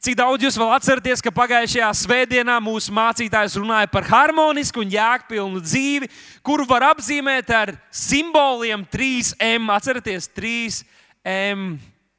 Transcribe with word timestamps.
Cik 0.00 0.14
daudz 0.16 0.46
jūs 0.46 0.56
vēl 0.56 0.70
atceraties, 0.72 1.20
ka 1.20 1.28
pagājušajā 1.28 1.88
svētdienā 1.98 2.54
mūsu 2.64 2.88
mācītājs 2.96 3.58
runāja 3.60 3.90
par 3.92 4.06
harmonisku 4.08 4.80
un 4.80 4.88
jēgpilnu 4.94 5.60
dzīvi, 5.60 6.08
kuru 6.40 6.64
var 6.64 6.86
apzīmēt 6.94 7.52
ar 7.52 7.74
simboliem 7.92 8.86
3M. 8.88 9.68
Atcerieties, 9.76 10.30
3M. 10.32 11.74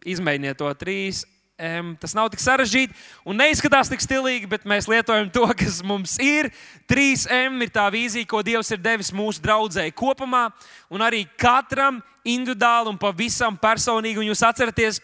Izmēģiniet 0.05 0.61
to 0.61 0.69
3M. 0.77 1.95
Tas 1.97 2.13
nav 2.13 2.29
tik 2.29 2.45
sarežģīti 2.45 2.93
un 3.25 3.41
neizskatās 3.41 3.89
tik 3.89 4.05
stilīgi, 4.05 4.45
bet 4.51 4.69
mēs 4.69 4.85
lietojam 4.85 5.33
to, 5.33 5.49
kas 5.57 5.81
mums 5.81 6.19
ir. 6.21 6.51
3M 6.85 7.65
ir 7.65 7.73
tā 7.73 7.87
vīzija, 7.89 8.29
ko 8.29 8.45
Dievs 8.45 8.69
ir 8.75 8.85
devis 8.85 9.09
mūsu 9.09 9.41
draudzēji 9.41 9.97
kopumā, 9.97 10.51
un 10.93 11.01
arī 11.01 11.23
katram 11.33 11.97
individuāli 12.21 12.93
un 12.93 13.01
pavisam 13.01 13.57
personīgi. 13.57 14.21
Un 14.21 14.29
jūs 14.29 14.45
atceraties, 14.45 15.01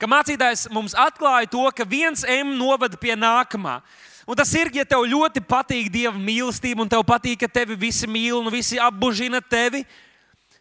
ka 0.00 0.08
mācītājs 0.10 0.66
mums 0.74 0.96
atklāja 0.96 1.50
to, 1.52 1.64
ka 1.76 1.86
viens 1.88 2.24
M 2.24 2.56
novada 2.58 2.98
pie 3.00 3.16
nākamā. 3.18 3.80
Un 4.26 4.34
tas 4.34 4.50
ir, 4.58 4.72
ja 4.74 4.84
tev 4.84 5.06
ļoti 5.06 5.42
patīk 5.46 5.90
Dieva 5.94 6.18
mīlestība, 6.18 6.82
un 6.82 6.90
tev 6.90 7.04
patīk, 7.06 7.44
ka 7.44 7.48
tevi 7.60 7.76
visi 7.78 8.08
mīl 8.10 8.40
un 8.40 8.50
visi 8.50 8.80
apbužina 8.82 9.38
tevi, 9.40 9.84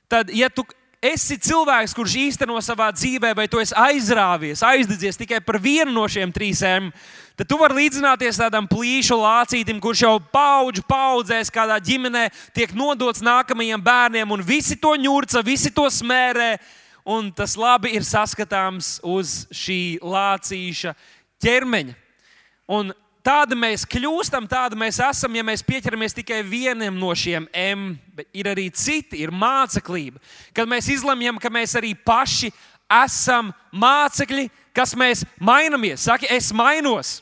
tad, 0.06 0.30
ja 0.30 0.52
tu 0.54 0.68
esi 1.06 1.38
cilvēks, 1.42 1.94
kurš 1.96 2.16
īsteno 2.22 2.58
savā 2.64 2.88
dzīvē, 2.96 3.34
vai 3.38 3.46
tu 3.52 3.60
esi 3.62 3.76
aizrāvies, 3.78 4.64
aizdedzies 4.66 5.20
tikai 5.20 5.42
par 5.44 5.60
vienu 5.62 5.94
no 5.94 6.06
šiem 6.10 6.32
trīsiem, 6.34 6.90
tad 7.38 7.50
tu 7.50 7.60
vari 7.62 7.84
līdzināties 7.84 8.40
tādam 8.42 8.68
plīšu 8.70 9.18
lācītim, 9.20 9.82
kurš 9.84 10.06
jau 10.06 10.16
paudžu 10.34 10.86
paudzēs 10.90 11.54
kādā 11.54 11.78
ģimenē, 11.84 12.28
tiek 12.56 12.74
nodots 12.78 13.24
nākamajiem 13.26 13.84
bērniem, 13.86 14.34
un 14.34 14.46
visi 14.46 14.78
to 14.80 14.96
ņurca, 14.98 15.46
visi 15.46 15.74
to 15.74 15.86
smērē 15.92 16.56
un 17.06 17.30
tas 17.32 17.54
labi 17.58 17.94
ir 17.96 18.06
saskatāms 18.06 18.98
uz 19.06 19.46
šī 19.54 20.00
lācīša 20.02 20.96
ķermeņa. 21.44 21.94
Un 22.66 22.90
tāda 23.26 23.58
mēs 23.58 23.86
kļūstam, 23.90 24.48
tāda 24.50 24.78
mēs 24.80 24.98
esam, 25.04 25.36
ja 25.38 25.44
mēs 25.46 25.64
pieķeramies 25.66 26.18
tikai 26.18 26.42
vienam 26.46 26.98
no 26.98 27.12
šiem 27.14 27.46
M. 27.54 27.92
Bet 28.18 28.30
ir 28.34 28.50
arī 28.50 28.70
citi, 28.74 29.22
ir 29.22 29.34
māceklība. 29.34 30.22
Kad 30.56 30.70
mēs 30.70 30.90
izlemjam, 30.94 31.38
ka 31.42 31.54
mēs 31.54 31.78
arī 31.78 31.94
paši 31.94 32.52
esam 33.04 33.54
mācekļi, 33.74 34.50
kas 34.76 34.96
mēs 34.98 35.26
mainamies. 35.38 36.06
Saki, 36.10 36.30
es 36.34 36.52
mainos. 36.54 37.20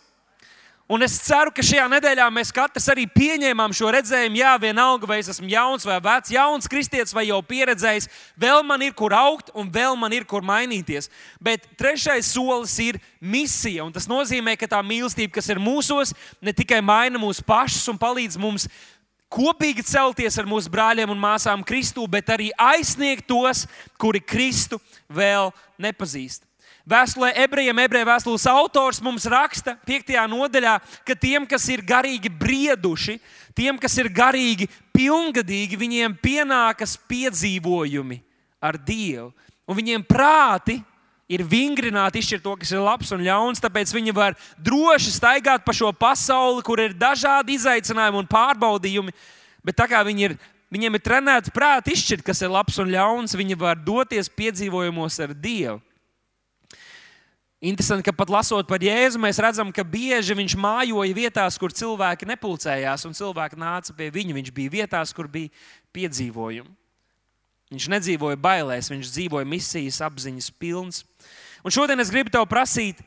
Un 0.94 1.02
es 1.02 1.16
ceru, 1.26 1.50
ka 1.50 1.64
šajā 1.66 1.88
nedēļā 1.90 2.28
mēs 2.30 2.52
katrs 2.54 2.86
arī 2.92 3.08
pieņēmām 3.10 3.72
šo 3.74 3.90
redzējumu. 3.96 4.38
Jā, 4.38 4.52
vienalga, 4.62 5.08
vai 5.10 5.18
es 5.24 5.32
esmu 5.32 5.48
jauns 5.50 5.88
vai 5.90 5.96
vecs, 6.06 6.30
jauns 6.36 6.70
kristietis 6.70 7.16
vai 7.18 7.24
jau 7.32 7.40
pieredzējis, 7.50 8.06
vēl 8.38 8.62
man 8.68 8.84
ir 8.86 8.94
kur 8.94 9.16
augt 9.18 9.50
un 9.58 9.72
vēl 9.74 9.98
man 9.98 10.14
ir 10.14 10.28
kur 10.30 10.46
mainīties. 10.46 11.10
Bet 11.42 11.66
trešais 11.82 12.30
solis 12.36 12.76
ir 12.84 13.02
misija. 13.18 13.88
Tas 13.96 14.06
nozīmē, 14.12 14.54
ka 14.60 14.70
tā 14.70 14.84
mīlestība, 14.86 15.34
kas 15.40 15.50
ir 15.50 15.64
mūsos, 15.64 16.14
ne 16.38 16.54
tikai 16.54 16.84
maina 16.86 17.18
mūsu 17.18 17.42
pašus 17.48 17.90
un 17.90 17.98
palīdz 17.98 18.38
mums 18.38 18.70
kopīgi 19.34 19.82
celties 19.90 20.38
ar 20.38 20.46
mūsu 20.46 20.70
brāļiem 20.70 21.10
un 21.10 21.26
māsām 21.26 21.66
Kristū, 21.66 22.06
bet 22.06 22.30
arī 22.30 22.54
aizsniegt 22.54 23.26
tos, 23.26 23.66
kuri 23.98 24.22
Kristu 24.22 24.78
vēl 25.10 25.50
nepazīst. 25.82 26.46
Vēstulē 26.84 27.30
ebrejiem, 27.40 27.78
ebreju 27.80 28.10
vēstules 28.10 28.44
autors 28.52 28.98
mums 29.00 29.24
raksta 29.32 29.78
5. 29.88 30.18
nodaļā, 30.28 30.74
ka 31.08 31.16
tiem, 31.16 31.46
kas 31.48 31.64
ir 31.72 31.80
garīgi 31.80 32.28
brieduši, 32.28 33.22
tiem, 33.56 33.78
kas 33.80 33.96
ir 34.04 34.10
garīgi 34.12 34.68
pilngadīgi, 34.92 35.80
viņiem 35.80 36.18
pienākas 36.20 36.98
piedzīvojumi 37.08 38.18
ar 38.60 38.76
Dievu. 38.76 39.30
Un 39.64 39.80
viņiem 39.80 40.04
prāti 40.04 40.82
ir 41.32 41.46
vingrināti, 41.48 42.20
izšķirt 42.20 42.44
to, 42.44 42.58
kas 42.60 42.76
ir 42.76 42.84
labs 42.84 43.16
un 43.16 43.24
ļauns, 43.24 43.64
tāpēc 43.64 43.96
viņi 43.96 44.12
var 44.20 44.36
droši 44.60 45.16
staigāt 45.16 45.64
pa 45.64 45.72
šo 45.72 45.94
pasauli, 45.96 46.66
kur 46.68 46.84
ir 46.84 46.98
dažādi 47.00 47.56
izaicinājumi 47.56 48.26
un 48.26 48.28
pārbaudījumi. 48.28 49.16
Bet 49.64 49.80
tā 49.80 49.88
kā 49.88 50.04
viņi 50.04 50.28
ir, 50.28 50.36
viņiem 50.68 51.00
ir 51.00 51.06
trenēts 51.08 51.56
prāti 51.56 51.96
izšķirt, 51.96 52.28
kas 52.28 52.44
ir 52.44 52.52
labs 52.52 52.76
un 52.84 52.92
ļauns, 52.92 53.40
viņi 53.40 53.56
var 53.56 53.80
doties 53.80 54.28
piedzīvojumos 54.28 55.24
ar 55.24 55.32
Dievu. 55.32 55.80
Interesanti, 57.64 58.04
ka 58.04 58.12
pat 58.12 58.28
lasot 58.28 58.68
par 58.68 58.84
Jēzu, 58.84 59.22
mēs 59.24 59.38
redzam, 59.40 59.70
ka 59.72 59.86
bieži 59.88 60.36
viņš 60.36 60.58
mājoja 60.60 61.16
vietās, 61.16 61.56
kur 61.56 61.72
cilvēki 61.72 62.28
nepulcējās, 62.28 63.06
un 63.08 63.16
cilvēki 63.16 63.56
nāca 63.56 63.96
pie 63.96 64.10
viņa. 64.12 64.36
Viņš 64.36 64.50
bija 64.52 64.74
vietās, 64.74 65.14
kur 65.16 65.30
bija 65.32 65.48
piedzīvojumi. 65.96 66.68
Viņš 67.72 67.88
nedzīvoja 67.96 68.42
bailēs, 68.44 68.92
viņš 68.92 69.14
dzīvoja 69.16 69.48
misijas 69.48 70.02
apziņas 70.04 70.52
pilns. 70.60 71.06
Un 71.64 71.72
šodien 71.72 72.04
es 72.04 72.12
gribu 72.12 72.34
tev 72.36 72.44
prasīt, 72.52 73.00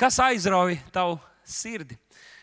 kas 0.00 0.16
aizrauja 0.24 0.80
tavu 0.94 1.20
sirdi? 1.44 2.00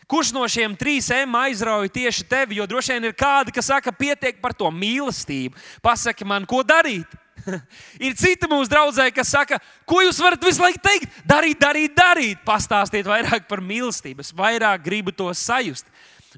Kurš 0.08 0.30
no 0.32 0.46
šiem 0.48 0.78
trīs 0.78 1.10
M 1.12 1.34
aizrauja 1.36 1.90
tieši 1.98 2.24
tevi? 2.30 2.62
Jo 2.62 2.64
droši 2.70 2.94
vien 2.94 3.10
ir 3.10 3.18
kādi, 3.18 3.52
kas 3.52 3.66
saka, 3.68 3.90
pietiek 3.90 4.38
par 4.40 4.54
to 4.54 4.70
mīlestību. 4.70 5.58
Pasaki 5.82 6.24
man, 6.24 6.46
ko 6.46 6.62
darīt? 6.62 7.10
ir 8.06 8.14
citi 8.18 8.48
mūsu 8.50 8.70
draugi, 8.70 9.08
kas 9.14 9.32
saka, 9.34 9.58
ko 9.88 10.02
jūs 10.04 10.20
varat 10.22 10.44
visu 10.44 10.62
laiku 10.62 10.80
teikt? 10.84 11.20
Darīt, 11.28 11.58
darīt, 11.60 11.94
darīt. 11.96 12.42
Pastāstiet 12.46 13.08
vairāk 13.08 13.48
par 13.50 13.62
mīlestību. 13.64 14.24
Es 14.24 14.34
vairāk 14.36 14.84
gribu 14.84 15.14
to 15.14 15.28
sajust. 15.36 15.88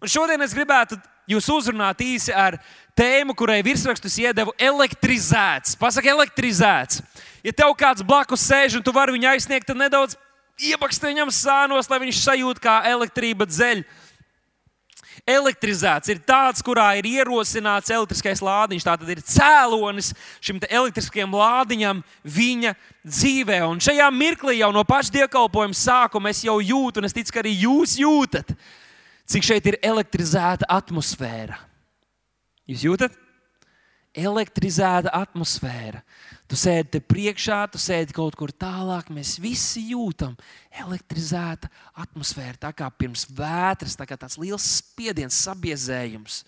Un 0.01 0.11
šodien 0.11 0.41
es 0.45 0.55
gribētu 0.57 0.99
jūs 1.31 1.49
uzrunāt 1.53 2.01
īsi 2.03 2.35
ar 2.35 2.59
tēmu, 2.99 3.35
kurai 3.39 3.61
virsrakstus 3.67 4.19
iedevu 4.21 4.55
elektrizēts. 4.59 5.77
Pasaka, 5.81 6.11
elektrizēts. 6.13 7.03
Ja 7.47 7.55
tev 7.57 7.73
kāds 7.79 8.05
blakus 8.07 8.45
sēž 8.45 8.79
un 8.79 8.85
tu 8.85 8.95
vari 8.95 9.15
viņu 9.17 9.31
aizsniegt, 9.33 9.69
tad 9.69 9.79
nedaudz 9.81 10.19
iebakst 10.61 11.05
viņam 11.05 11.31
sānos, 11.33 11.89
lai 11.91 12.01
viņš 12.03 12.23
sajūta 12.25 12.65
kā 12.65 12.77
elektrība 12.91 13.49
dzeļa. 13.49 13.87
Elektrizēts 15.29 16.11
ir 16.13 16.21
tāds, 16.27 16.63
kurā 16.65 16.87
ir 16.99 17.09
ierosināts 17.11 17.93
elektriskais 17.93 18.43
lādiņš. 18.45 18.87
Tā 18.87 18.95
tad 19.01 19.13
ir 19.13 19.23
cēlonis 19.25 20.13
šim 20.41 20.61
elektriskajam 20.69 21.35
lādiņam 21.37 22.03
viņa 22.25 22.75
dzīvē. 23.05 23.61
Un 23.69 23.83
šajā 23.83 24.09
mirklī 24.15 24.59
jau 24.61 24.71
no 24.75 24.85
paša 24.89 25.15
dievkalpojuma 25.19 25.77
sākuma 25.77 26.33
es 26.33 26.45
jau 26.47 26.59
jūtu, 26.63 27.01
un 27.01 27.09
es 27.09 27.17
ticu, 27.17 27.35
ka 27.35 27.43
arī 27.43 27.57
jūs 27.67 27.97
jūtat, 28.01 28.55
cik 29.31 29.47
šeit 29.47 29.69
ir 29.73 29.81
elektrizēta 29.85 30.69
atmosfēra. 30.71 31.61
Jūs 32.71 32.87
jūtat? 32.87 33.17
Elektrizēta 34.17 35.13
atmosfēra. 35.15 36.03
Tu 36.51 36.59
sēdi 36.59 36.97
te 36.97 36.99
priekšā, 36.99 37.61
tu 37.71 37.79
sēdi 37.79 38.15
kaut 38.17 38.35
kur 38.35 38.51
tālāk. 38.51 39.13
Mēs 39.15 39.37
visi 39.39 39.85
jūtam 39.93 40.33
elektrizēta 40.83 41.69
atmosfēra, 42.03 42.57
tā 42.59 42.73
kā 42.75 42.89
pirms 42.91 43.29
vētras, 43.39 43.95
tā 43.95 44.07
kā 44.09 44.19
tāds 44.19 44.35
liels 44.41 44.67
spiediens, 44.81 45.39
sabiezējums. 45.47 46.41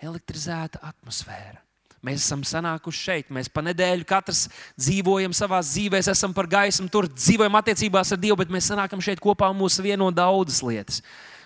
Elektrizēta 0.00 0.80
atmosfēra. 0.88 1.60
Mēs 2.00 2.22
esam 2.24 2.40
sanākuši 2.48 3.02
šeit. 3.04 3.28
Mēs 3.28 3.52
pa 3.52 3.60
nedēļu 3.60 4.06
katrs 4.08 4.46
dzīvojam 4.80 5.36
savā 5.36 5.58
dzīvē, 5.66 6.00
esam 6.00 6.32
par 6.32 6.48
gaismu, 6.48 6.88
tur 6.88 7.10
dzīvojam 7.12 7.60
attiecībās 7.60 8.14
ar 8.16 8.22
Dievu, 8.22 8.38
bet 8.40 8.54
mēs 8.56 8.70
sanākam 8.72 9.04
šeit 9.04 9.20
kopā 9.20 9.50
un 9.52 9.60
mūsu 9.60 9.84
vieno 9.84 10.08
daudzas 10.08 10.62
lietas. 10.64 11.02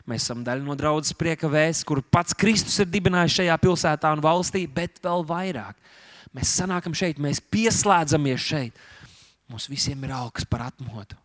Mēs 0.06 0.28
esam 0.28 0.46
daļa 0.46 0.62
no 0.62 0.78
draudzes 0.78 1.18
prieka 1.18 1.50
vēstures, 1.50 1.88
kur 1.88 2.04
pats 2.06 2.38
Kristus 2.38 2.78
ir 2.78 2.86
dibinājis 2.92 3.40
šajā 3.40 3.58
pilsētā 3.66 4.14
un 4.14 4.22
valstī, 4.22 4.62
bet 4.70 5.02
vēl 5.02 5.26
vairāk 5.26 5.74
Mēs 6.34 6.54
sanākam 6.58 6.94
šeit, 6.96 7.20
mēs 7.22 7.38
pieslēdzamies 7.52 8.42
šeit. 8.42 8.86
Mums 9.50 9.68
visiem 9.70 10.00
ir 10.06 10.14
augs 10.16 10.46
par 10.48 10.66
atmodu. 10.70 11.18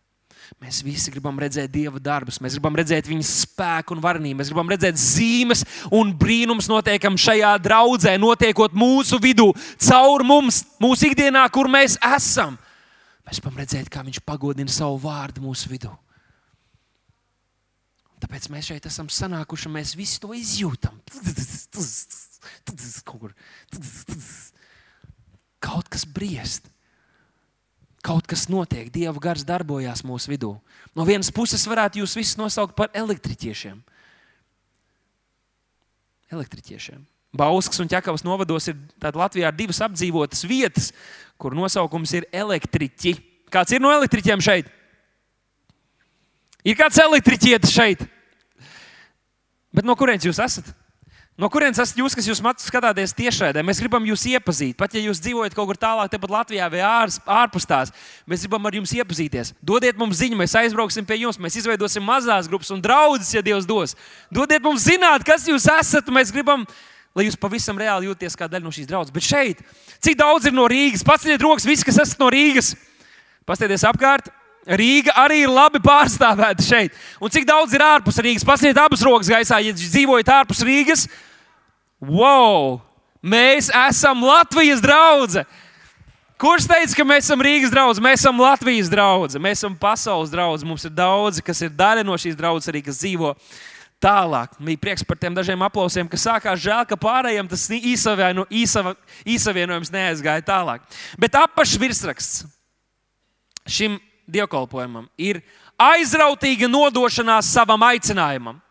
Mēs 0.58 0.80
visi 0.82 1.12
gribam 1.14 1.38
redzēt 1.38 1.70
Dieva 1.70 2.00
darbus, 2.02 2.40
mēs 2.42 2.56
gribam 2.56 2.74
redzēt 2.78 3.06
viņa 3.06 3.26
spēku 3.26 3.94
un 3.94 4.02
varenību, 4.02 4.40
mēs 4.40 4.50
gribam 4.50 4.72
redzēt 4.72 4.98
zīmes 4.98 5.62
un 5.94 6.10
brīnums 6.18 6.66
notiekam 6.70 7.18
šajā 7.20 7.52
draudzē, 7.62 8.16
notiekot 8.18 8.74
mūsu 8.74 9.20
vidū, 9.22 9.50
caur 9.86 10.24
mums, 10.26 10.64
mūsu 10.82 11.10
ikdienā, 11.10 11.44
kur 11.54 11.70
mēs 11.70 11.94
esam. 12.16 12.58
Mēs 13.28 13.38
gribam 13.38 13.60
redzēt, 13.62 13.90
kā 13.92 14.02
viņš 14.06 14.22
pagodina 14.26 14.72
savu 14.74 14.98
vārdu 15.04 15.44
mūsu 15.44 15.70
vidū. 15.70 15.92
Tāpēc 18.20 18.50
mēs 18.52 18.72
šeit 18.72 18.86
esam 18.90 19.08
sanākuši 19.08 19.70
un 19.70 19.76
mēs 19.78 19.94
visi 19.96 20.18
to 20.20 20.34
izjūtam. 20.36 20.98
Kaut 23.06 23.20
kur 23.22 23.30
kaut 25.62 25.88
kas 25.92 26.06
briest. 26.08 26.68
Kaut 28.00 28.24
kas 28.24 28.46
notiek, 28.48 28.88
Dieva 28.92 29.20
gars 29.20 29.44
darbojās 29.44 30.00
mūsu 30.08 30.32
vidū. 30.32 30.54
No 30.96 31.04
vienas 31.04 31.28
puses, 31.32 31.66
varētu 31.68 32.00
jūs 32.00 32.16
visus 32.16 32.38
nosaukt 32.40 32.72
par 32.78 32.88
elektriķiešiem. 32.96 33.76
Elektriķiešiem. 36.32 37.02
Bauskas 37.36 37.78
un 37.82 37.90
ķekavas 37.90 38.24
novados 38.26 38.70
ir 38.72 38.78
Latvijā 39.14 39.50
divas 39.54 39.78
apdzīvotas 39.84 40.46
vietas, 40.48 40.88
kur 41.38 41.54
nosaukums 41.54 42.16
ir 42.16 42.26
elektriķi. 42.32 43.14
Kāds 43.52 43.76
ir 43.76 43.84
no 43.84 43.92
elektriķiem 43.92 44.42
šeit? 44.42 44.70
Ir 46.64 46.76
kāds 46.78 46.98
elektriķietis 47.00 47.72
šeit? 47.74 48.02
Bet 49.70 49.86
no 49.86 49.94
kurienes 49.98 50.26
jūs 50.26 50.40
esat? 50.42 50.72
No 51.40 51.48
kurienes 51.48 51.78
esat 51.80 51.96
jūs, 51.96 52.12
kas 52.12 52.26
jūs 52.28 52.42
skatāties 52.60 53.14
tiešraidē? 53.16 53.62
Mēs 53.64 53.78
gribam 53.80 54.04
jūs 54.04 54.26
iepazīt. 54.28 54.74
Pat 54.76 54.92
ja 54.92 55.00
jūs 55.00 55.22
dzīvojat 55.24 55.54
kaut 55.56 55.70
kur 55.70 55.78
tālāk, 55.80 56.10
tepat 56.12 56.34
Latvijā 56.34 56.66
vai 56.68 56.82
ārs, 56.84 57.16
ārpus 57.24 57.64
tās, 57.64 57.92
mēs 58.28 58.42
gribam 58.44 58.66
ar 58.68 58.74
jums 58.76 58.92
iepazīties. 58.92 59.54
Dodiet 59.64 59.96
mums 59.96 60.18
ziņu, 60.20 60.36
mēs 60.36 60.52
aizbrauksim 60.60 61.06
pie 61.08 61.22
jums, 61.22 61.38
mēs 61.40 61.56
izveidosim 61.62 62.04
mazās 62.04 62.50
grupas 62.50 62.68
un 62.74 62.82
draugus, 62.84 63.30
ja 63.32 63.40
Dievs 63.40 63.64
dos. 63.64 63.96
Dodiet 64.28 64.60
mums 64.60 64.84
zināt, 64.84 65.24
kas 65.24 65.46
jūs 65.48 65.64
esat. 65.78 66.10
Mēs 66.12 66.28
gribam, 66.34 66.66
lai 67.16 67.24
jūs 67.24 67.40
pavisam 67.40 67.80
reāli 67.80 68.10
jūties 68.10 68.36
kā 68.36 68.44
daļa 68.44 68.66
no 68.66 68.74
šīs 68.76 68.90
draudzes. 68.90 69.14
Bet 69.14 69.24
šeit, 69.24 69.64
cik 70.04 70.20
daudz 70.20 70.50
ir 70.50 70.52
no 70.52 70.68
Rīgas? 70.68 71.06
Paceliet 71.08 71.40
rokas, 71.40 71.64
visi, 71.64 71.88
kas 71.88 72.02
esat 72.04 72.20
no 72.20 72.28
Rīgas. 72.28 72.74
Pastieties 73.48 73.86
apkārt. 73.88 74.28
Rīga 74.68 75.16
arī 75.16 75.40
ir 75.46 75.48
labi 75.48 75.80
pārstāvēta 75.80 76.60
šeit. 76.60 76.92
Un 77.16 77.32
cik 77.32 77.48
daudz 77.48 77.72
ir 77.72 77.80
ārpus 77.80 78.20
Rīgas? 78.20 78.44
Pasniet 78.44 78.76
abas 78.76 79.00
rokas 79.08 79.32
gaisā, 79.32 79.56
ja 79.64 79.72
dzīvojat 79.72 80.36
ārpus 80.36 80.60
Rīgas. 80.68 81.08
Wow! 82.00 82.80
Mēs 83.20 83.68
esam 83.88 84.24
Latvijas 84.24 84.80
draugs! 84.80 85.42
Kurš 86.40 86.64
teica, 86.64 86.94
ka 86.96 87.04
mēs 87.04 87.26
esam 87.26 87.42
Rīgas 87.44 87.72
draugs? 87.72 87.98
Mēs 88.00 88.22
esam 88.22 88.38
Latvijas 88.40 88.88
draugs, 88.88 89.36
mēs 89.36 89.60
esam 89.60 89.74
pasaules 89.76 90.30
draugs. 90.32 90.64
Mums 90.64 90.86
ir 90.88 90.94
daudzi, 90.96 91.44
kas 91.44 91.60
ir 91.60 91.74
daļa 91.76 92.04
no 92.08 92.16
šīs 92.16 92.38
draudzes, 92.38 92.70
arī 92.72 92.80
kas 92.86 93.02
dzīvo 93.02 93.34
tālāk. 94.00 94.54
Bija 94.56 94.80
prieks 94.80 95.04
par 95.04 95.20
tiem 95.20 95.36
dažiem 95.36 95.60
aplausiem, 95.66 96.08
kas 96.08 96.24
sākās 96.24 96.62
žēl, 96.64 96.86
ka 96.88 96.96
pārējiem 96.96 97.50
tas 97.50 97.66
īsavieno, 97.76 98.46
īsava, 98.48 98.94
īsavienojums 99.28 99.92
neaizgāja 99.92 100.46
tālāk. 100.48 100.88
Bet 101.20 101.36
apakšs 101.36 101.76
virsraksts 101.82 102.48
šim 103.68 104.00
dievkalpojumam 104.24 105.10
ir 105.20 105.42
aizrautīga 105.76 106.72
nodošanās 106.72 107.52
savam 107.52 107.84
aicinājumam 107.84 108.64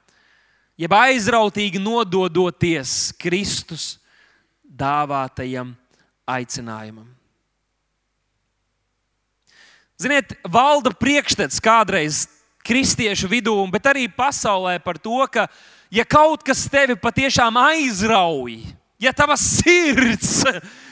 jeb 0.80 0.96
aizrautīgi 0.96 1.82
nododoties 1.82 3.12
Kristus 3.20 3.98
dāvātajam 4.64 5.74
aicinājumam. 6.30 7.08
Ziniet, 10.00 10.32
valda 10.48 10.94
priekšstats 10.96 11.60
kādreiz 11.60 12.24
kristiešu 12.64 13.28
vidū, 13.28 13.56
bet 13.74 13.90
arī 13.92 14.06
pasaulē 14.08 14.78
par 14.80 14.96
to, 15.02 15.20
ka, 15.28 15.50
ja 15.92 16.06
kaut 16.08 16.46
kas 16.48 16.64
tevi 16.72 16.96
patiešām 16.96 17.58
aizrauj, 17.60 18.62
ja 19.02 19.12
tava 19.16 19.36
sirds 19.40 20.46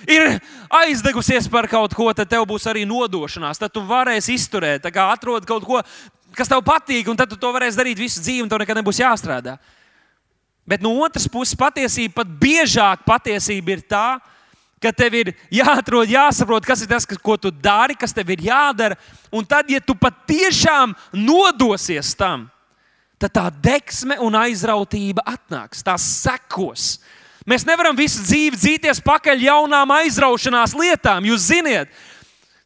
ir 0.03 0.41
aizdegusies 0.81 1.47
par 1.51 1.69
kaut 1.71 1.95
ko, 1.95 2.09
tad 2.11 2.27
tev 2.27 2.43
būs 2.49 2.67
arī 2.67 2.83
nodošanās. 2.87 3.59
Tad 3.61 3.71
tu 3.71 3.83
varēsi 3.87 4.35
izturēt, 4.35 4.91
atrod 4.91 5.47
kaut 5.47 5.63
ko, 5.67 5.81
kas 6.35 6.51
tev 6.51 6.63
patīk, 6.67 7.07
un 7.07 7.19
tad 7.19 7.31
tu 7.31 7.39
to 7.39 7.51
varēsi 7.55 7.79
darīt 7.79 8.03
visu 8.03 8.19
dzīvi, 8.23 8.43
un 8.43 8.51
tev 8.51 8.63
nekad 8.63 8.81
nebūs 8.81 8.99
jāstrādā. 9.03 9.55
Bet 10.67 10.83
no 10.83 10.91
otras 10.99 11.29
puses, 11.31 11.55
patiesība 11.55 12.19
pat 12.19 12.33
biežāk 12.41 13.05
patiesība 13.07 13.77
ir 13.77 13.85
tā, 13.87 14.17
ka 14.83 14.91
tev 14.93 15.15
ir 15.15 15.31
jāatrod, 15.53 16.09
jāsaprot, 16.11 16.65
kas 16.67 16.83
ir 16.83 16.89
tas, 16.91 17.07
ko 17.07 17.37
tu 17.39 17.51
dari, 17.51 17.95
kas 17.97 18.13
tev 18.13 18.29
ir 18.35 18.43
jādara. 18.49 18.97
Un 19.31 19.47
tad, 19.47 19.71
ja 19.71 19.79
tu 19.81 19.95
patiešām 19.97 20.93
nodosies 21.15 22.11
tam, 22.19 22.45
tad 23.17 23.33
tā 23.33 23.47
deksme 23.49 24.19
un 24.21 24.35
aizrautība 24.37 25.25
atnāks, 25.25 25.81
tās 25.85 26.03
sekos. 26.21 26.97
Mēs 27.47 27.63
nevaram 27.63 27.95
visu 27.95 28.19
dzīvi 28.27 28.59
dzīties 28.59 28.99
pakaļ 29.07 29.45
jaunām 29.47 29.93
aizraušanās 30.01 30.75
lietām. 30.75 31.25
Jūs 31.29 31.47
zināt, 31.47 31.93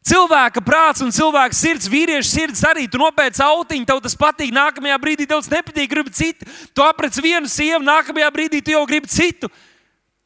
Cilvēka 0.02 0.64
prāts 0.66 1.04
un 1.06 1.12
cilvēka 1.14 1.54
sirds, 1.54 1.86
vīrieša 1.90 2.26
sirds 2.26 2.64
arī. 2.66 2.88
Tu 2.90 2.98
nopērci 2.98 3.44
autiņu, 3.46 3.86
tev 3.86 4.00
tas 4.02 4.18
patīk, 4.18 4.50
nākamajā 4.56 4.98
brīdī 5.02 5.28
tev 5.30 5.44
tas 5.44 5.52
nepatīk, 5.52 5.92
gribi 5.92 6.14
citu. 6.18 6.48
Tu 6.74 6.86
aprec 6.86 7.20
vienu 7.22 7.50
sievu, 7.50 7.84
nākamajā 7.86 8.32
brīdī 8.34 8.64
tu 8.66 8.74
jau 8.74 8.82
gribi 8.90 9.12
citu. 9.14 9.52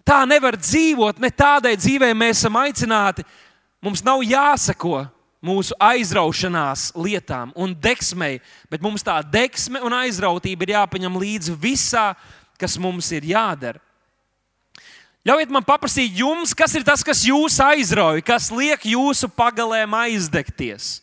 Tā 0.08 0.22
nevar 0.30 0.56
dzīvot, 0.56 1.20
ne 1.20 1.32
tādai 1.34 1.76
dzīvei 1.76 2.16
mēs 2.16 2.40
esam 2.40 2.56
aicināti. 2.62 3.26
Mums 3.84 4.06
nav 4.06 4.24
jāsako 4.24 5.04
mūsu 5.46 5.76
aizraušanās 5.82 6.94
lietām 6.96 7.52
un 7.60 7.76
deksmei, 7.76 8.40
bet 8.72 8.82
mums 8.82 9.04
tā 9.06 9.20
deksme 9.22 9.84
un 9.84 9.94
aizrautība 9.98 10.66
ir 10.66 10.76
jāpaņem 10.78 11.20
līdzi 11.20 11.58
visā, 11.60 12.14
kas 12.56 12.80
mums 12.80 13.12
ir 13.12 13.28
jādara. 13.36 13.82
Ļaujiet 15.26 15.50
man 15.50 15.66
paprasīt 15.66 16.20
jums, 16.20 16.54
kas 16.54 16.76
ir 16.78 16.84
tas, 16.86 17.02
kas 17.02 17.24
jūs 17.26 17.58
aizrauja, 17.64 18.22
kas 18.22 18.52
liek 18.54 18.84
jūsu 18.86 19.26
pagalēm 19.34 19.96
aizdegties. 19.98 21.00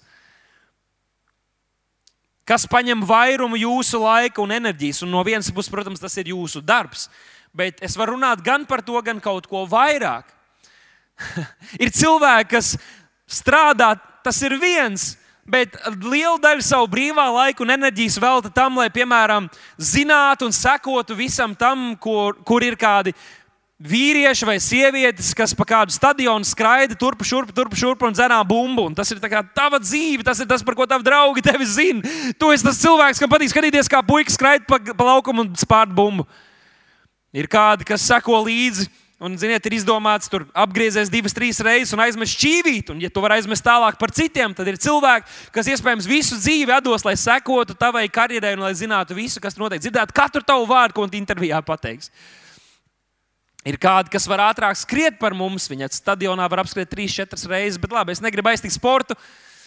Kas 2.47 2.67
paņem 2.71 3.03
vairumu 3.07 3.59
jūsu 3.59 3.99
laika 4.03 4.43
un 4.43 4.55
enerģijas, 4.55 5.03
un 5.03 5.11
no 5.15 5.23
vienas 5.27 5.51
puses, 5.55 5.71
protams, 5.71 6.03
tas 6.03 6.15
ir 6.23 6.31
jūsu 6.31 6.63
darbs. 6.63 7.09
Bet 7.55 7.83
es 7.83 7.99
varu 7.99 8.15
runāt 8.15 8.45
gan 8.47 8.63
par 8.67 8.83
to, 8.87 8.95
gan 9.03 9.19
kaut 9.23 9.49
ko 9.51 9.65
vairāk. 9.67 10.31
ir 11.83 11.91
cilvēki, 11.91 12.51
kas 12.55 12.77
strādā, 13.31 13.93
tas 14.23 14.39
ir 14.47 14.55
viens, 14.63 15.13
bet 15.43 15.75
lielu 15.99 16.39
daļu 16.43 16.63
savu 16.63 16.87
brīvā 16.95 17.27
laika 17.35 17.67
un 17.67 17.75
enerģijas 17.75 18.21
velta 18.23 18.55
tam, 18.55 18.79
lai, 18.79 18.89
piemēram, 18.95 19.51
zinātu 19.83 20.47
un 20.47 20.55
sekotu 20.55 21.19
visam 21.19 21.57
tam, 21.59 21.93
kur, 21.99 22.39
kur 22.47 22.63
ir 22.63 22.79
kādi 22.79 23.15
vīrieši 23.83 24.47
vai 24.47 24.57
sievietes, 24.63 25.33
kas 25.35 25.55
pa 25.59 25.67
kādu 25.67 25.95
stadionu 25.95 26.47
skraida 26.47 26.95
turp, 26.99 27.25
šurp, 27.27 27.51
turp, 27.55 27.75
šurp 27.79 28.05
un 28.07 28.15
dzerā 28.15 28.39
bumbu. 28.47 28.87
Un 28.91 28.97
tas 28.97 29.11
ir 29.11 29.21
tava 29.23 29.81
dzīve, 29.83 30.23
tas 30.27 30.41
ir 30.43 30.49
tas, 30.51 30.63
par 30.63 30.77
ko 30.79 30.87
tavi 30.87 31.07
draugi 31.07 31.43
tevi 31.45 31.67
zina. 31.67 32.15
Tu 32.39 32.51
esi 32.55 32.67
tas 32.67 32.81
cilvēks, 32.83 33.23
kam 33.23 33.33
patīk 33.33 33.53
skatīties, 33.53 33.91
kā 33.91 34.03
puikas 34.07 34.39
skraida 34.39 34.67
pa, 34.69 34.79
pa 34.79 35.09
laukumu 35.13 35.47
un 35.47 35.55
spārta 35.59 35.95
bumbu. 35.97 36.27
Ir 37.35 37.49
kādi, 37.51 37.87
kas 37.89 38.05
seko 38.07 38.43
līdzi. 38.47 38.91
Un, 39.23 39.37
ziniet, 39.39 39.63
ir 39.69 39.77
izdomāts 39.77 40.27
tur 40.27 40.49
apgriezties 40.51 41.07
divas, 41.07 41.31
trīs 41.31 41.61
reizes 41.63 41.95
un 41.95 42.01
aizmest 42.03 42.35
šķīvīt. 42.35 42.89
Un, 42.91 43.03
ja 43.05 43.11
tu 43.11 43.23
vari 43.23 43.37
aizmest 43.39 43.63
tālāk 43.63 43.95
par 44.01 44.11
citiem, 44.11 44.51
tad 44.51 44.67
ir 44.67 44.81
cilvēki, 44.83 45.31
kas 45.55 45.71
iespējams 45.71 46.09
visu 46.11 46.41
dzīvi 46.41 46.81
dos, 46.83 47.07
lai 47.07 47.15
sekotu 47.15 47.77
tavai 47.79 48.09
karjerai 48.11 48.57
un 48.59 48.67
lai 48.67 48.73
zinātu 48.75 49.15
visu, 49.15 49.39
kas 49.39 49.55
notiek. 49.63 49.79
Dzirdētu 49.85 50.17
katru 50.17 50.43
tavu 50.43 50.67
vārdu, 50.67 50.99
ko 50.99 51.07
intervijā 51.07 51.63
pateiks. 51.63 52.11
Ir 53.63 53.79
kādi, 53.79 54.11
kas 54.11 54.27
var 54.27 54.43
ātrāk 54.49 54.75
skriet 54.81 55.21
par 55.21 55.37
mums. 55.39 55.69
Viņa 55.71 55.87
stadionā 55.95 56.49
var 56.51 56.65
apskriet 56.65 56.91
3-4 56.91 57.47
reizes, 57.51 57.79
bet 57.79 57.95
labi, 57.95 58.15
es 58.15 58.23
negribu 58.23 58.51
aiztikt 58.51 58.75
sportu. 58.75 59.15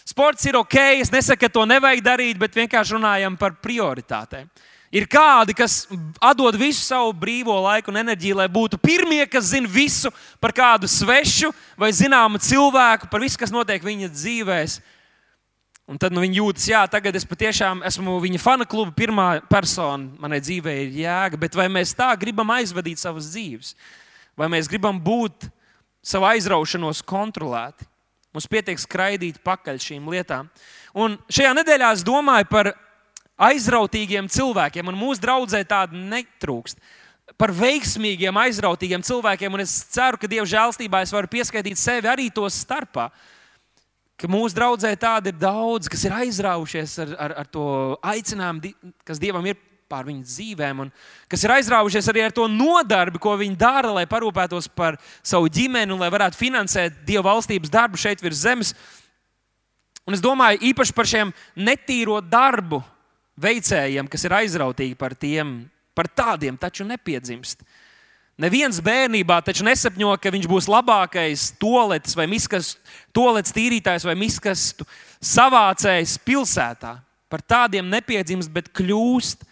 Sports 0.06 0.44
ir 0.46 0.58
ok, 0.58 0.76
es 1.00 1.10
nesaku, 1.10 1.46
ka 1.46 1.50
to 1.50 1.64
nevajag 1.66 2.04
darīt, 2.04 2.38
bet 2.38 2.54
vienkārši 2.54 2.94
runājam 2.94 3.38
par 3.40 3.56
prioritātēm. 3.64 4.50
Ir 4.94 5.08
kādi, 5.10 5.56
kas 5.56 5.80
atdod 6.22 6.54
visu 6.60 6.84
savu 6.84 7.10
brīvo 7.16 7.56
laiku 7.64 7.90
un 7.90 7.98
enerģiju, 8.04 8.36
lai 8.38 8.46
būtu 8.52 8.78
pirmie, 8.78 9.24
kas 9.26 9.50
zina 9.50 9.68
visu 9.68 10.12
par 10.40 10.54
kādu 10.54 10.86
svešu 10.86 11.50
vai 11.76 11.90
zināmu 11.90 12.38
cilvēku, 12.38 13.10
par 13.10 13.24
visu, 13.24 13.40
kas 13.40 13.52
notiek 13.52 13.82
viņa 13.82 14.12
dzīvēm. 14.12 14.76
Un 15.86 16.00
tad 16.02 16.10
nu, 16.10 16.18
viņi 16.24 16.40
jūtas, 16.40 16.64
jā, 16.66 16.80
tagad 16.90 17.14
es 17.14 17.24
patiešām 17.28 17.84
esmu 17.86 18.16
viņa 18.18 18.40
fanu 18.42 18.64
kluba 18.66 18.90
pirmā 18.90 19.26
persona. 19.46 20.08
Manai 20.18 20.40
dzīvē 20.42 20.72
ir 20.82 20.96
jēga, 21.04 21.38
bet 21.38 21.54
vai 21.54 21.68
mēs 21.70 21.92
tā 21.94 22.08
gribam 22.18 22.50
aizvadīt 22.50 22.98
savas 22.98 23.28
dzīves? 23.30 23.76
Vai 24.34 24.48
mēs 24.50 24.66
gribam 24.66 24.98
būt 24.98 25.46
savu 26.02 26.26
aizraušanos 26.26 27.04
kontrolēti? 27.06 27.86
Mums 28.34 28.50
pietiek 28.50 28.82
skraidīt 28.82 29.38
pakaļ 29.46 29.78
šīm 29.84 30.10
lietām. 30.10 30.50
Un 30.98 31.14
šajā 31.30 31.54
nedēļā 31.54 31.92
es 31.94 32.02
domāju 32.04 32.50
par 32.50 32.72
aizrautīgiem 33.46 34.26
cilvēkiem, 34.32 34.90
un 34.90 34.98
mūsu 34.98 35.22
draudzē 35.22 35.62
tāda 35.70 35.94
netrūkst. 35.94 36.82
Par 37.38 37.54
veiksmīgiem, 37.54 38.34
aizrautīgiem 38.42 39.06
cilvēkiem, 39.06 39.54
un 39.54 39.62
es 39.62 39.78
ceru, 39.94 40.18
ka 40.18 40.26
Dieva 40.30 40.50
žēlstībā 40.50 41.06
es 41.06 41.14
varu 41.14 41.30
pieskaitīt 41.30 41.78
sevi 41.78 42.10
arī 42.10 42.26
to 42.34 42.50
starpā. 42.50 43.06
Uh, 43.06 43.32
ka 44.16 44.28
mūsu 44.30 44.56
draudzē 44.56 44.92
tādi 44.98 45.32
ir 45.32 45.38
daudz, 45.40 45.90
kas 45.92 46.04
ir 46.08 46.14
aizraujušies 46.16 46.96
ar, 47.04 47.14
ar, 47.26 47.34
ar 47.42 47.48
to 47.52 47.66
aicinājumu, 48.00 48.72
kas 49.06 49.20
Dievam 49.20 49.46
ir 49.48 49.58
pār 49.86 50.08
viņu 50.08 50.24
dzīvēm, 50.26 50.82
un 50.82 50.90
kas 51.30 51.44
ir 51.46 51.52
aizraujušies 51.54 52.08
arī 52.10 52.24
ar 52.24 52.34
to 52.34 52.48
nodarbi, 52.50 53.20
ko 53.22 53.36
viņi 53.38 53.58
dara, 53.60 53.92
lai 53.94 54.06
parūpētos 54.10 54.66
par 54.74 54.98
savu 55.22 55.50
ģimeni 55.52 55.94
un 55.94 56.02
lai 56.02 56.10
varētu 56.10 56.40
finansēt 56.40 57.04
Dieva 57.06 57.28
valstības 57.28 57.72
darbu 57.72 58.00
šeit 58.00 58.24
virs 58.24 58.42
zemes. 58.42 58.74
Un 60.06 60.16
es 60.16 60.22
domāju 60.22 60.62
īpaši 60.72 60.94
par 60.94 61.08
šiem 61.10 61.32
netīro 61.58 62.18
darbu 62.22 62.80
veicējiem, 63.42 64.08
kas 64.10 64.26
ir 64.26 64.34
aizrautīgi 64.40 64.98
par 64.98 65.14
tiem, 65.18 65.58
par 65.94 66.08
tādiem 66.08 66.58
taču 66.58 66.86
nepiedzimst. 66.88 67.62
Uh, 67.62 67.85
Neviens 68.36 68.82
bērnībā 68.84 69.38
taču 69.40 69.64
nesapņo, 69.64 70.10
ka 70.20 70.28
viņš 70.34 70.46
būs 70.50 70.66
labākais 70.68 71.48
toaletes 71.56 72.16
vai 72.18 72.26
miskastu, 72.28 72.82
toaletes 73.16 73.54
tīrītājs 73.56 74.04
vai 74.04 74.12
miskastu 74.20 74.84
savācējs 75.24 76.18
pilsētā. 76.20 76.98
Par 77.32 77.40
tādiem 77.40 77.88
nepiedzimst, 77.88 78.52
bet 78.52 78.68
kļūst. 78.76 79.46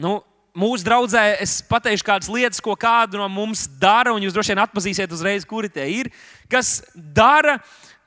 Nu, 0.00 0.22
mūsu 0.56 0.88
draudzē 0.88 1.26
es 1.44 1.58
pateikšu 1.68 2.06
kādas 2.08 2.32
lietas, 2.32 2.62
ko 2.64 2.72
kādu 2.80 3.20
no 3.20 3.28
mums 3.28 3.66
dara, 3.80 4.16
un 4.16 4.24
jūs 4.24 4.32
droši 4.32 4.54
vien 4.54 4.64
atpazīsiet 4.64 5.12
uzreiz, 5.12 5.44
kuri 5.48 5.68
tie 5.72 5.84
ir. 5.92 6.10
Kas 6.48 6.78
dara, 6.96 7.58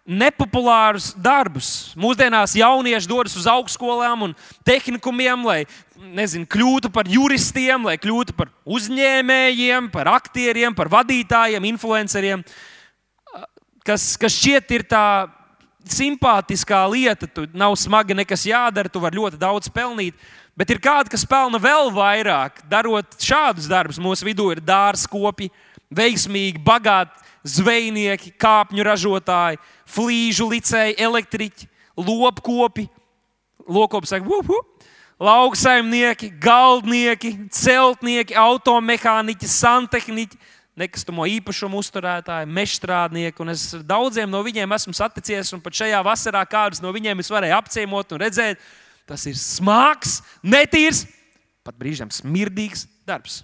nepopulārus 0.06 1.14
darbus. 1.18 1.94
Mūsdienās 1.98 2.54
jaunieši 2.60 3.10
dodas 3.10 3.36
uz 3.40 3.48
augstskolām 3.50 4.28
un 4.28 4.36
tehnikumiem, 4.68 5.46
lai 5.48 5.60
nezinu, 6.14 6.46
kļūtu 6.50 6.92
par 6.94 7.10
juristiem, 7.10 7.88
lai 7.90 7.98
kļūtu 7.98 8.36
par 8.38 8.52
uzņēmējiem, 8.70 9.90
par 9.94 10.12
aktieriem, 10.14 10.78
par 10.78 10.92
vadītājiem, 10.94 11.66
influenceriem, 11.74 12.46
kas, 13.86 14.14
kas 14.22 14.38
šķiet 14.38 14.78
ir 14.78 14.86
tā 14.90 15.06
simpātiskā 15.90 16.86
lieta. 16.92 17.30
Tu 17.30 17.50
nav 17.58 17.74
smagi 17.80 18.18
nekas 18.18 18.46
jādara, 18.50 18.92
tu 18.92 19.02
vari 19.02 19.18
ļoti 19.18 19.42
daudz 19.42 19.72
pelnīt. 19.74 20.18
Bet 20.56 20.70
ir 20.72 20.80
kādi, 20.80 21.12
kas 21.12 21.26
pelna 21.28 21.60
vēl 21.60 21.90
vairāk, 21.92 22.62
darot 22.72 23.18
šādus 23.20 23.68
darbus. 23.68 24.00
Mūsu 24.00 24.24
vidū 24.30 24.54
ir 24.54 24.62
dārzkopi, 24.64 25.50
veiksmīgi, 25.96 26.62
bagāti 26.66 27.24
zvejnieki, 27.46 28.34
kāpņu 28.42 28.86
ražotāji, 28.86 29.60
flīžu 29.90 30.50
licēji, 30.50 30.98
elektriķi, 31.02 31.70
lopkopi, 31.98 32.88
lokopi 33.70 34.10
saka, 34.10 34.26
wup, 34.26 34.50
wup, 34.50 34.90
lauksaimnieki, 35.22 36.32
galdnieki, 36.42 37.32
celtnieki, 37.54 38.36
automehāniķi, 38.40 39.50
santehniķi, 39.50 40.42
nekustamo 40.76 41.24
īpašumu 41.38 41.80
uzturētāji, 41.80 42.50
mežstrādnieki. 42.52 43.40
Un 43.46 43.54
es 43.54 43.70
daudziem 43.88 44.28
no 44.32 44.42
viņiem 44.44 44.76
esmu 44.76 44.96
saticies, 44.98 45.54
un 45.56 45.64
pat 45.64 45.78
šajā 45.80 46.02
vasarā 46.04 46.44
kādus 46.50 46.84
no 46.84 46.92
viņiem 46.96 47.24
es 47.24 47.32
varēju 47.32 47.56
apciemot 47.62 48.12
un 48.12 48.24
redzēt, 48.26 48.60
tas 49.08 49.24
ir 49.30 49.38
smags, 49.40 50.20
netīrs, 50.44 51.06
pat 51.64 51.78
brīžiem 51.80 52.12
smirdīgs 52.12 52.90
darbs. 53.08 53.44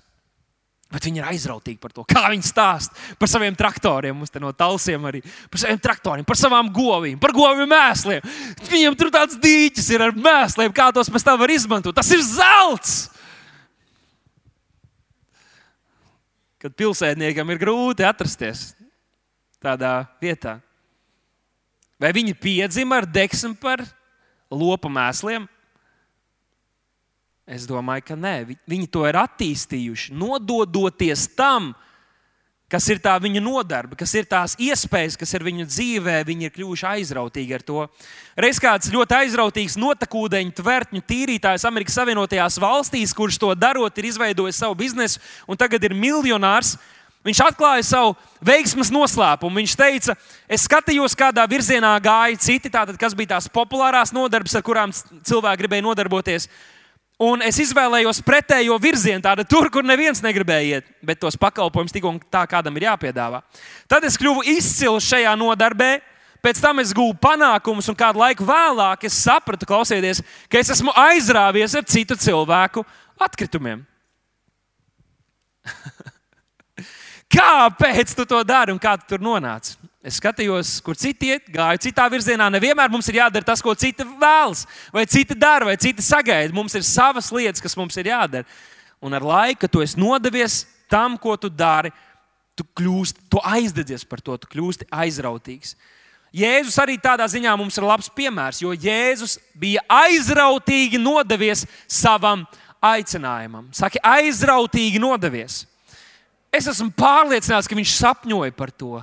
Bet 0.91 1.07
viņi 1.07 1.21
ir 1.21 1.27
aizrautīgi 1.31 1.79
par 1.79 1.93
to, 1.95 2.03
kā 2.12 2.25
viņi 2.33 2.45
stāsta 2.45 3.15
par 3.19 3.31
saviem 3.31 3.55
traktoriem. 3.57 4.17
Mums 4.17 4.33
te 4.33 4.41
no 4.43 4.51
talsiem 4.55 5.07
arī 5.07 5.24
par 5.24 5.63
saviem 5.63 5.79
traktoriem, 5.81 6.27
par 6.27 6.39
savām 6.39 6.71
govīm, 6.74 7.19
par 7.21 7.33
govīm 7.36 7.69
mēsliem. 7.71 8.25
Viņiem 8.67 8.98
tur 9.00 9.12
tāds 9.13 9.39
dīķis 9.41 9.88
ir 9.95 10.05
ar 10.07 10.15
mēsliem, 10.15 10.74
kā 10.75 10.89
tos 10.95 11.12
pēc 11.12 11.27
tam 11.27 11.39
var 11.41 11.53
izmantot. 11.53 11.95
Tas 11.95 12.12
ir 12.12 12.24
zelts! 12.25 13.00
Kad 16.62 16.75
pilsētniekam 16.77 17.50
ir 17.50 17.57
grūti 17.57 18.05
atrasties 18.05 18.75
tādā 19.62 20.03
vietā, 20.21 20.60
vai 21.98 22.12
viņi 22.13 22.36
piedzima 22.38 23.00
ar 23.01 23.07
deksmu 23.10 23.55
par 23.62 23.81
lopu 24.53 24.91
mēsliem? 24.91 25.48
Es 27.51 27.65
domāju, 27.67 28.05
ka 28.08 28.15
nē, 28.15 28.36
viņi 28.70 28.86
to 28.88 29.01
ir 29.10 29.17
attīstījuši, 29.20 30.13
nododoties 30.15 31.25
tam, 31.36 31.74
kas 32.72 32.88
ir 32.93 33.01
tā 33.03 33.17
viņa 33.20 33.41
nodarbe, 33.43 33.98
kas 34.00 34.13
ir 34.15 34.29
tās 34.29 34.55
iespējas, 34.55 35.17
kas 35.20 35.36
ir 35.36 35.43
viņu 35.43 35.65
dzīvē, 35.67 36.22
viņi 36.29 36.48
ir 36.48 36.53
kļuvuši 36.55 36.88
aizrautīgi 36.93 37.58
ar 37.58 37.67
to. 37.67 37.84
Reiz 38.39 38.62
kāds 38.63 38.93
ļoti 38.93 39.17
aizrautīgs 39.17 39.75
notekūdeņu 39.84 40.55
tvērtņu 40.62 41.03
tīrītājs 41.12 41.67
Amerikas 41.67 42.00
Savienotajās 42.00 42.62
valstīs, 42.63 43.15
kurš 43.17 43.41
to 43.43 43.51
darot, 43.60 44.00
ir 44.00 44.08
izveidojis 44.13 44.63
savu 44.63 44.79
biznesu 44.86 45.20
un 45.43 45.60
tagad 45.60 45.84
ir 45.84 45.98
miljonārs. 45.98 46.77
Viņš 47.27 47.46
atklāja 47.51 47.84
savu 47.86 48.15
veiksmas 48.41 48.89
noslēpumu. 48.89 49.60
Viņš 49.60 49.74
teica, 49.77 50.15
es 50.50 50.63
skatījos, 50.65 51.13
kādā 51.20 51.43
virzienā 51.51 51.91
gāja 52.01 52.39
citi, 52.41 52.72
tātad, 52.72 52.96
kas 52.98 53.13
bija 53.13 53.36
tās 53.36 53.51
populārās 53.51 54.15
nodarbes, 54.15 54.55
ar 54.58 54.63
kurām 54.65 54.96
cilvēki 54.96 55.62
gribēja 55.62 55.86
nodarboties. 55.86 56.48
Un 57.21 57.43
es 57.45 57.59
izvēlējos 57.61 58.23
pretējo 58.25 58.79
virzienu, 58.81 59.21
tādu 59.21 59.43
tur, 59.45 59.67
kur 59.69 59.85
neviens 59.85 60.23
negribēja 60.25 60.79
iet, 60.79 60.87
bet 61.05 61.19
tos 61.21 61.37
pakalpojumus 61.37 61.93
tik 61.93 62.07
un 62.09 62.17
tā 62.33 62.41
kādam 62.49 62.73
ir 62.79 62.87
jāpiedāvā. 62.87 63.43
Tad 63.85 64.07
es 64.07 64.17
kļuvu 64.17 64.41
izcils 64.55 65.05
šajā 65.05 65.35
nodarbē, 65.37 65.91
pēc 66.41 66.61
tam 66.63 66.81
es 66.81 66.93
gūstu 66.97 67.21
panākumus, 67.21 67.89
un 67.93 67.97
kādu 67.99 68.23
laiku 68.23 68.47
vēlāk 68.47 69.05
es 69.05 69.19
sapratu, 69.21 69.69
klausieties, 69.69 70.23
ka 70.49 70.57
es 70.63 70.73
esmu 70.73 70.89
aizrāvies 70.97 71.77
ar 71.77 71.85
citu 71.85 72.17
cilvēku 72.17 72.81
atkritumiem. 73.21 73.85
Kāpēc 77.37 78.17
tu 78.17 78.25
to 78.25 78.41
dari 78.43 78.73
un 78.73 78.81
kā 78.81 78.97
tu 78.97 79.13
tur 79.13 79.21
nonāci? 79.21 79.77
Es 80.01 80.17
skatījos, 80.17 80.79
kur 80.81 80.98
citi 80.98 81.29
iet, 81.29 81.46
gāju 81.53 81.84
citā 81.84 82.08
virzienā. 82.10 82.48
Nevienmēr 82.50 82.89
mums 82.89 83.05
ir 83.12 83.20
jādara 83.20 83.46
tas, 83.46 83.62
ko 83.62 83.75
citi 83.77 84.01
vēlas, 84.01 84.63
vai 84.89 85.03
citi 85.05 85.38
dara, 85.38 85.67
vai 85.70 85.75
citi 85.77 86.01
sagaida. 86.01 86.50
Mums 86.58 86.74
ir 86.74 86.86
savas 86.88 87.29
lietas, 87.29 87.62
kas 87.62 87.77
mums 87.77 87.98
ir 88.01 88.10
jādara. 88.10 88.48
Un 89.01 89.13
ar 89.13 89.22
laiku, 89.22 89.60
kad 89.62 89.74
tu 89.74 89.84
esi 89.86 90.01
nodevies 90.01 90.63
tam, 90.89 91.20
ko 91.22 91.36
tu 91.38 91.51
dari, 91.53 91.93
tu 92.58 92.65
kļūsti, 92.77 93.27
tu 93.29 93.41
aizdedzies 93.46 94.01
par 94.10 94.24
to, 94.25 94.39
tu 94.41 94.50
kļūsti 94.50 94.89
aizrautīgs. 94.89 95.75
Jēzus 96.34 96.79
arī 96.81 96.98
tādā 97.01 97.27
ziņā 97.29 97.53
mums 97.60 97.77
ir 97.77 97.86
labs 97.86 98.10
piemērs, 98.15 98.63
jo 98.63 98.74
Jēzus 98.74 99.38
bija 99.53 99.84
aizrautīgi 99.86 100.98
nodevies 100.98 101.67
savam 101.86 102.48
aicinājumam. 102.81 103.70
Saki, 103.75 104.01
aizrautīgi 104.01 104.98
nodevies. 105.01 105.67
Es 106.51 106.65
esmu 106.72 106.89
pārliecināts, 106.98 107.70
ka 107.70 107.77
viņš 107.77 107.98
sapņoja 108.00 108.58
par 108.58 108.74
to 108.74 108.98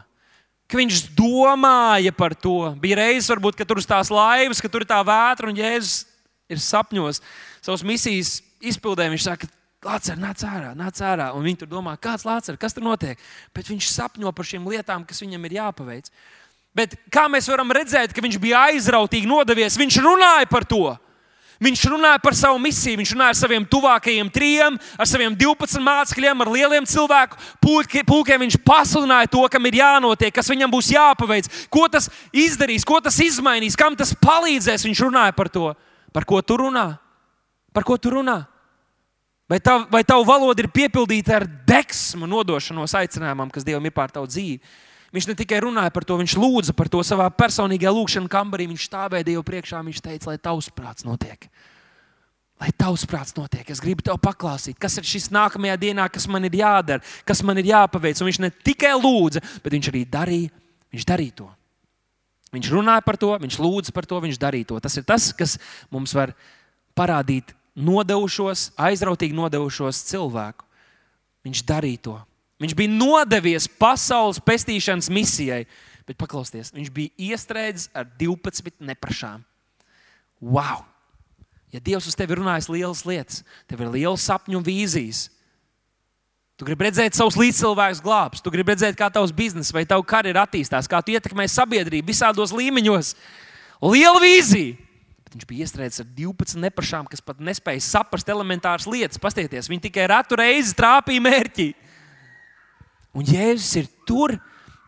ka 0.68 0.78
viņš 0.78 1.02
domāja 1.16 2.12
par 2.16 2.36
to. 2.36 2.74
Bija 2.80 3.00
reizes, 3.00 3.30
varbūt, 3.32 3.56
kad 3.58 3.68
tur 3.68 3.80
ir 3.80 3.88
tās 3.88 4.12
laivas, 4.12 4.60
ka 4.62 4.70
tur 4.70 4.84
ir 4.84 4.90
tā 4.90 5.00
vētra 5.06 5.48
un 5.50 5.58
jēzus 5.58 6.04
ir 6.48 6.60
sapņos 6.62 7.22
savas 7.64 7.84
misijas 7.86 8.38
izpildē. 8.60 9.08
Viņš 9.12 9.30
saka, 9.30 9.48
Lācer, 9.86 10.16
nāc 10.18 10.42
ārā, 10.42 10.72
nāc 10.74 10.98
ārā. 11.06 11.28
Un 11.38 11.44
viņi 11.46 11.60
tur 11.60 11.68
domā, 11.70 11.92
kāds 12.02 12.24
Lācer, 12.26 12.56
kas 12.58 12.74
tur 12.74 12.82
notiek. 12.82 13.20
Bet 13.54 13.68
viņš 13.70 13.92
sapņo 13.92 14.32
par 14.34 14.48
šīm 14.48 14.66
lietām, 14.66 15.04
kas 15.06 15.22
viņam 15.22 15.44
ir 15.46 15.54
jāpaveic. 15.60 16.08
Bet 16.74 16.96
kā 17.14 17.28
mēs 17.30 17.46
varam 17.50 17.70
redzēt, 17.74 18.10
ka 18.14 18.24
viņš 18.24 18.40
bija 18.42 18.64
aizrautīgi 18.72 19.30
nodevies, 19.30 19.78
viņš 19.78 20.00
runāja 20.02 20.48
par 20.50 20.66
to. 20.68 20.96
Viņš 21.58 21.80
runāja 21.90 22.20
par 22.22 22.36
savu 22.38 22.60
misiju, 22.62 23.00
viņš 23.00 23.12
runāja 23.16 23.34
ar 23.34 23.38
saviem 23.38 23.64
tuvākajiem 23.66 24.28
trijiem, 24.30 24.76
ar 24.94 25.08
saviem 25.10 25.34
12 25.34 25.82
mācekļiem, 25.82 26.44
ar 26.44 26.50
lieliem 26.54 26.86
cilvēku 26.86 27.40
pulkiem. 28.06 28.44
Viņš 28.44 28.60
pasludināja 28.62 29.30
to, 29.32 29.42
kam 29.50 29.66
ir 29.66 29.80
jānotiek, 29.80 30.30
kas 30.34 30.50
viņam 30.52 30.70
būs 30.70 30.92
jāpaveic, 30.94 31.50
ko 31.66 31.88
tas 31.90 32.06
izdarīs, 32.30 32.86
ko 32.86 33.00
tas 33.02 33.18
izmainīs, 33.24 33.78
kam 33.78 33.98
tas 33.98 34.14
palīdzēs. 34.14 34.86
Viņš 34.86 35.02
runāja 35.08 35.34
par 35.34 35.50
to, 35.50 35.72
par 36.14 36.28
ko 36.28 36.38
tu 36.46 36.60
runā. 36.62 36.92
Par 37.74 37.86
ko 37.86 37.98
tu 37.98 38.14
runā? 38.14 38.38
Vai, 39.50 39.58
tav, 39.64 39.88
vai 39.90 40.04
tavu 40.06 40.26
valoda 40.28 40.62
ir 40.62 40.70
piepildīta 40.70 41.40
ar 41.40 41.46
deksmu, 41.66 42.28
nodošanos 42.28 42.94
aicinājumam, 43.00 43.50
kas 43.50 43.66
Dievam 43.66 43.86
ir 43.88 43.94
pār 43.96 44.12
tavu 44.14 44.28
dzīvi? 44.30 44.60
Viņš 45.14 45.30
ne 45.30 45.34
tikai 45.38 45.62
runāja 45.64 45.92
par 45.92 46.04
to, 46.04 46.18
viņš 46.20 46.34
lūdza 46.36 46.74
par 46.76 46.90
to 46.92 47.00
savā 47.06 47.30
personīgajā 47.32 47.92
lūkšanā 47.96 48.28
kambarī. 48.28 48.66
Viņš 48.68 48.88
stāvēja 48.90 49.26
Dievu 49.30 49.44
priekšā, 49.46 49.80
viņš 49.86 50.02
teica, 50.04 50.28
lai 50.28 50.36
tavs 50.42 50.68
prāts 50.68 51.06
notiek. 51.08 51.48
Lai 52.58 52.72
tavs 52.74 53.06
prāts 53.08 53.36
notiek, 53.38 53.68
es 53.70 53.80
gribu 53.80 54.02
tev 54.02 54.18
paklāstīt, 54.18 54.76
kas 54.82 54.98
ir 54.98 55.06
šis 55.06 55.28
nākamajā 55.30 55.76
dienā, 55.78 56.08
kas 56.10 56.26
man 56.26 56.42
ir 56.48 56.56
jādara, 56.58 57.04
kas 57.24 57.40
man 57.46 57.60
ir 57.60 57.70
jāpaveic. 57.70 58.18
Un 58.18 58.28
viņš 58.28 58.40
ne 58.42 58.50
tikai 58.50 58.96
lūdza, 58.98 59.44
bet 59.62 59.76
viņš 59.76 59.90
arī 59.92 60.02
darīja, 60.10 60.50
viņš 60.92 61.06
darīja 61.08 61.36
to. 61.38 61.48
Viņš 62.52 62.70
runāja 62.72 63.04
par 63.04 63.18
to, 63.20 63.30
viņš 63.38 63.58
lūdza 63.62 63.94
par 63.94 64.08
to, 64.10 64.18
viņš 64.24 64.40
darīja 64.42 64.72
to. 64.72 64.80
Tas 64.82 64.96
ir 64.98 65.06
tas, 65.06 65.30
kas 65.36 65.54
mums 65.92 66.12
var 66.16 66.34
parādīt 66.98 67.54
nodevušos, 67.78 68.72
aizrautīgi 68.74 69.36
nodevušos 69.38 70.02
cilvēku. 70.10 70.66
Viņš 71.46 71.62
darīja 71.68 72.04
to. 72.08 72.16
Viņš 72.58 72.74
bija 72.74 72.90
nodevies 72.90 73.68
pasaules 73.78 74.40
pestīšanas 74.42 75.10
misijai, 75.14 75.62
bet 76.08 76.18
paklausieties, 76.18 76.72
viņš 76.74 76.90
bija 76.94 77.30
iestrēdzis 77.30 77.90
ar 77.94 78.08
12 78.18 78.82
neprašām. 78.82 79.44
Wow! 80.42 80.82
Ja 81.72 81.82
Dievs 81.84 82.08
uz 82.08 82.16
tevi 82.16 82.38
runājas 82.38 82.70
lielas 82.72 83.04
lietas, 83.06 83.42
tev 83.68 83.82
ir 83.84 83.92
liels 83.92 84.24
sapņu 84.24 84.58
un 84.58 84.64
vīzijas. 84.64 85.26
Tu 86.58 86.66
gribi 86.66 86.88
redzēt 86.88 87.14
savus 87.14 87.36
līdzcilvēkus 87.38 88.00
glābs, 88.02 88.40
tu 88.42 88.50
gribi 88.50 88.72
redzēt, 88.72 88.96
kā 88.98 89.06
tavs 89.14 89.30
biznesa 89.36 89.76
vai 89.76 89.84
tavs 89.86 90.08
karjeras 90.10 90.48
attīstās, 90.48 90.88
kā 90.90 90.98
tu 91.04 91.14
ietekmē 91.14 91.46
sabiedrību 91.46 92.10
visādos 92.10 92.54
līmeņos. 92.56 93.12
Liela 93.84 94.22
vīzija! 94.24 94.74
Bet 95.28 95.36
viņš 95.36 95.46
bija 95.46 95.66
iestrēdzis 95.66 96.02
ar 96.02 96.08
12 96.16 96.58
nepašām, 96.64 97.06
kas 97.06 97.20
pat 97.22 97.38
nespēja 97.44 97.84
saprast 97.84 98.30
elementāras 98.32 98.88
lietas. 98.88 99.20
Pastieties, 99.20 99.68
viņi 99.68 99.84
tikai 99.84 100.08
retu 100.08 100.38
reizi 100.40 100.72
trāpīja 100.74 101.20
mērķi. 101.20 101.68
Un 103.16 103.26
Jēzus 103.26 103.74
ir 103.80 103.88
tur, 104.08 104.36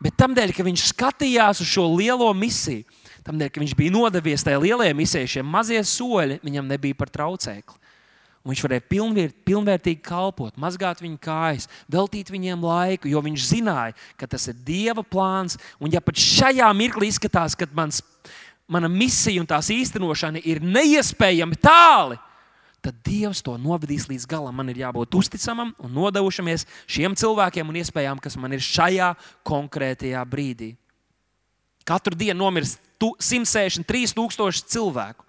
bet 0.02 0.16
tādēļ, 0.20 0.54
ka 0.56 0.66
viņš 0.66 0.86
skatījās 0.92 1.62
uz 1.64 1.70
šo 1.70 1.86
lielo 1.94 2.28
misiju, 2.36 2.84
tādēļ, 3.26 3.50
ka 3.52 3.62
viņš 3.62 3.76
bija 3.78 3.94
nodevies 3.94 4.44
tajā 4.46 4.60
lielajā 4.62 4.96
misijā, 4.96 5.28
šie 5.28 5.44
mazie 5.46 5.80
soļi 5.84 6.40
viņam 6.44 6.68
nebija 6.70 6.98
par 6.98 7.12
traucēkli. 7.12 7.76
Un 8.40 8.54
viņš 8.54 8.62
varēja 8.64 8.84
pilnvērt, 8.88 9.34
pilnvērtīgi 9.44 10.00
kalpot, 10.00 10.54
mazgāt 10.60 11.02
viņu 11.04 11.18
kājas, 11.20 11.66
veltīt 11.92 12.30
viņiem 12.32 12.62
laiku, 12.64 13.10
jo 13.12 13.20
viņš 13.20 13.48
zināja, 13.50 13.92
ka 14.16 14.28
tas 14.32 14.48
ir 14.48 14.56
Dieva 14.64 15.04
plāns. 15.04 15.58
Un 15.76 15.92
ja 15.92 16.00
pat 16.00 16.16
šajā 16.16 16.70
mirklī 16.76 17.10
izskatās, 17.10 17.52
ka 17.52 17.68
mans, 17.76 18.00
mana 18.64 18.88
misija 18.88 19.42
un 19.42 19.48
tās 19.50 19.68
īstenošana 19.74 20.40
ir 20.48 20.62
neiespējami 20.64 21.60
tālu, 21.60 22.16
tad 22.16 22.29
Dievs 23.04 23.42
to 23.44 23.56
novadīs 23.60 24.06
līdz 24.08 24.24
galam. 24.28 24.56
Man 24.56 24.72
ir 24.72 24.80
jābūt 24.80 25.16
uzticamam 25.18 25.74
un 25.84 25.92
nodevušamies 25.92 26.64
šiem 26.88 27.16
cilvēkiem 27.18 27.68
un 27.68 27.78
iespējām, 27.82 28.20
kas 28.22 28.38
man 28.40 28.56
ir 28.56 28.64
šajā 28.64 29.12
konkrētajā 29.46 30.22
brīdī. 30.28 30.72
Katru 31.84 32.16
dienu 32.16 32.40
nomirst 32.40 32.80
163,000 33.00 34.64
cilvēku. 34.72 35.26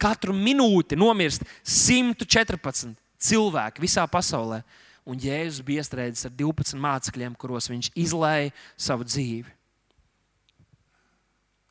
Katru 0.00 0.36
minūti 0.36 0.96
nomirst 0.96 1.44
114 1.64 2.96
cilvēki 3.20 3.84
visā 3.84 4.04
pasaulē. 4.08 4.60
Un 5.08 5.16
Jēzus 5.20 5.64
bija 5.64 5.80
iestrēdzis 5.80 6.28
ar 6.28 6.36
12 6.36 6.76
mācekļiem, 6.80 7.34
kuros 7.40 7.68
viņš 7.72 7.90
izlēja 7.98 8.52
savu 8.76 9.08
dzīvi. 9.08 9.48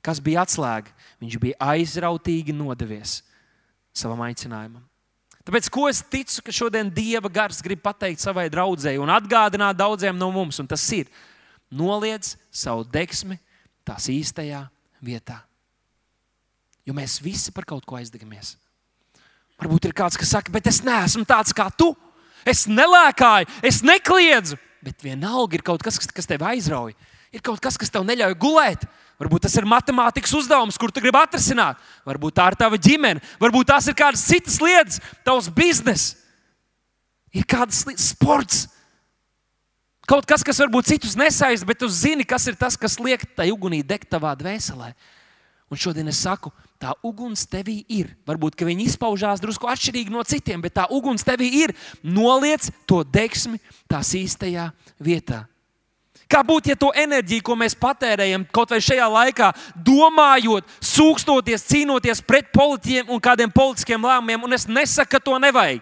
Kas 0.05 0.21
bija 0.23 0.41
atslēga? 0.45 0.93
Viņš 1.21 1.37
bija 1.41 1.57
aizrautīgi 1.75 2.55
nodevies 2.55 3.19
savam 3.93 4.23
aicinājumam. 4.25 4.88
Tāpēc, 5.49 5.65
ko 5.73 5.87
es 5.89 6.03
ticu, 6.05 6.43
ka 6.45 6.53
šodien 6.53 6.91
Dieva 6.93 7.25
gars 7.33 7.57
grib 7.65 7.79
pateikt 7.81 8.21
savai 8.21 8.43
draudzēji 8.53 8.99
un 9.01 9.09
atgādināt 9.09 9.79
daudziem 9.79 10.13
no 10.13 10.27
mums, 10.29 10.59
un 10.61 10.67
tas 10.69 10.83
ir 10.93 11.07
noliec 11.73 12.35
savu 12.53 12.83
deksmi 12.85 13.39
tās 13.81 14.05
īstajā 14.13 14.59
vietā. 15.01 15.39
Jo 16.85 16.93
mēs 16.93 17.17
visi 17.25 17.49
par 17.49 17.65
kaut 17.65 17.81
ko 17.89 17.97
aizdegamies. 17.97 18.59
Varbūt 19.57 19.89
ir 19.89 19.97
kāds, 19.97 20.21
kas 20.21 20.35
saka, 20.37 20.53
bet 20.53 20.69
es 20.69 20.83
neesmu 20.85 21.25
tāds 21.25 21.57
kā 21.57 21.65
tu. 21.73 21.95
Es 22.45 22.67
nelēkāju, 22.69 23.49
es 23.65 23.81
nekliedzu, 23.81 24.59
bet 24.85 25.01
vienalga 25.01 25.57
ir 25.57 25.65
kaut 25.65 25.81
kas, 25.81 25.97
kas 25.97 26.29
tev 26.29 26.45
aizrauja. 26.45 26.93
Ir 27.33 27.41
kaut 27.41 27.57
kas, 27.57 27.73
kas 27.73 27.89
tev 27.89 28.05
neļauj 28.05 28.37
gulēt. 28.37 28.85
Varbūt 29.19 29.43
tas 29.43 29.55
ir 29.59 29.67
matemātikas 29.67 30.31
uzdevums, 30.37 30.77
kur 30.79 30.93
tu 30.95 31.01
gribi 31.03 31.19
atrisināt. 31.19 31.79
Varbūt 32.07 32.37
tā 32.39 32.45
ir 32.47 32.55
tava 32.59 32.79
ģimene, 32.79 33.19
varbūt 33.41 33.67
tās 33.73 33.89
ir 33.91 33.97
kādas 33.99 34.23
citas 34.23 34.61
lietas, 34.63 35.01
tavs 35.27 35.49
bizness, 35.51 36.13
ir 37.35 37.43
lietas, 37.43 37.83
sports. 37.99 38.67
Kaut 40.09 40.25
kas, 40.25 40.41
kas 40.41 40.57
varbūt 40.63 40.87
citus 40.89 41.17
nesaista, 41.19 41.67
bet 41.67 41.77
tu 41.83 41.89
zini, 41.91 42.23
kas 42.25 42.47
ir 42.49 42.55
tas, 42.57 42.79
kas 42.79 42.95
liek 42.97 43.27
tai 43.35 43.51
ugunī 43.53 43.83
degt 43.85 44.07
tavā 44.09 44.31
dvēselē. 44.39 44.93
Un 45.69 45.77
šodien 45.77 46.07
es 46.09 46.23
saku, 46.23 46.49
tā 46.81 46.95
uguns 47.05 47.43
tevī 47.45 47.83
ir. 47.91 48.15
Varbūt 48.25 48.55
viņi 48.65 48.87
izpaužās 48.89 49.43
drusku 49.43 49.67
atšķirīgi 49.69 50.15
no 50.15 50.23
citiem, 50.25 50.63
bet 50.63 50.79
tā 50.79 50.87
uguns 50.89 51.27
tevī 51.27 51.51
ir. 51.67 51.75
Noliec 52.01 52.71
to 52.89 53.03
deksmi 53.03 53.59
tās 53.91 54.15
īstajā 54.17 54.71
vietā. 54.97 55.43
Kā 56.29 56.43
būtu, 56.45 56.69
ja 56.69 56.77
to 56.77 56.91
enerģiju, 56.93 57.41
ko 57.41 57.55
mēs 57.57 57.73
patērējam 57.73 58.43
kaut 58.53 58.69
vai 58.69 58.77
šajā 58.85 59.07
laikā, 59.09 59.47
domājot, 59.81 60.67
sūkstoties, 60.85 61.65
cīnoties 61.71 62.21
pret 62.21 62.51
politiķiem 62.53 63.09
un 63.09 63.23
kādiem 63.23 63.49
politiskiem 63.49 64.05
lēmumiem, 64.05 64.45
un 64.45 64.53
es 64.53 64.67
nesaku, 64.69 65.15
ka 65.15 65.23
to 65.25 65.39
nevajag. 65.41 65.81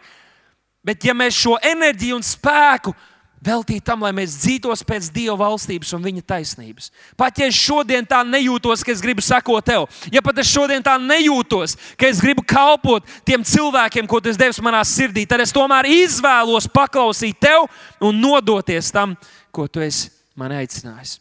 Bet 0.88 1.04
ja 1.04 1.12
mēs 1.18 1.36
šo 1.36 1.58
enerģiju 1.60 2.16
un 2.16 2.24
spēku 2.24 2.96
veltīt 3.44 3.84
tam, 3.84 4.08
lai 4.08 4.14
mēs 4.16 4.40
dzīvotos 4.40 4.88
pēc 4.88 5.12
Dieva 5.12 5.36
valstības 5.44 5.92
un 5.98 6.08
Viņa 6.08 6.24
taisnības. 6.32 6.90
Pat 7.20 7.44
ja 7.44 7.52
es 7.52 7.60
šodien 7.60 8.08
tā 8.08 8.24
nejūtos, 8.24 8.88
ka 8.88 8.96
es 8.96 9.04
gribu 9.04 9.22
sekot 9.26 9.68
tev, 9.68 9.92
ja 10.16 10.24
pat 10.24 10.40
es 10.40 10.48
šodien 10.48 10.84
tā 10.84 10.96
nejūtos, 10.96 11.76
ka 12.00 12.08
es 12.08 12.24
gribu 12.24 12.48
kalpot 12.48 13.04
tiem 13.28 13.44
cilvēkiem, 13.44 14.08
ko 14.08 14.24
tu 14.24 14.32
devis 14.32 14.64
manā 14.64 14.80
sirdī, 14.88 15.28
tad 15.28 15.44
es 15.44 15.52
tomēr 15.52 15.92
izvēlos 15.92 16.72
paklausīt 16.72 17.36
tev 17.36 17.68
un 18.00 18.16
nodoties 18.24 18.96
tam, 18.96 19.20
ko 19.52 19.68
tu 19.68 19.84
esi 19.84 20.17
man 20.38 20.54
aicinājis. 20.58 21.18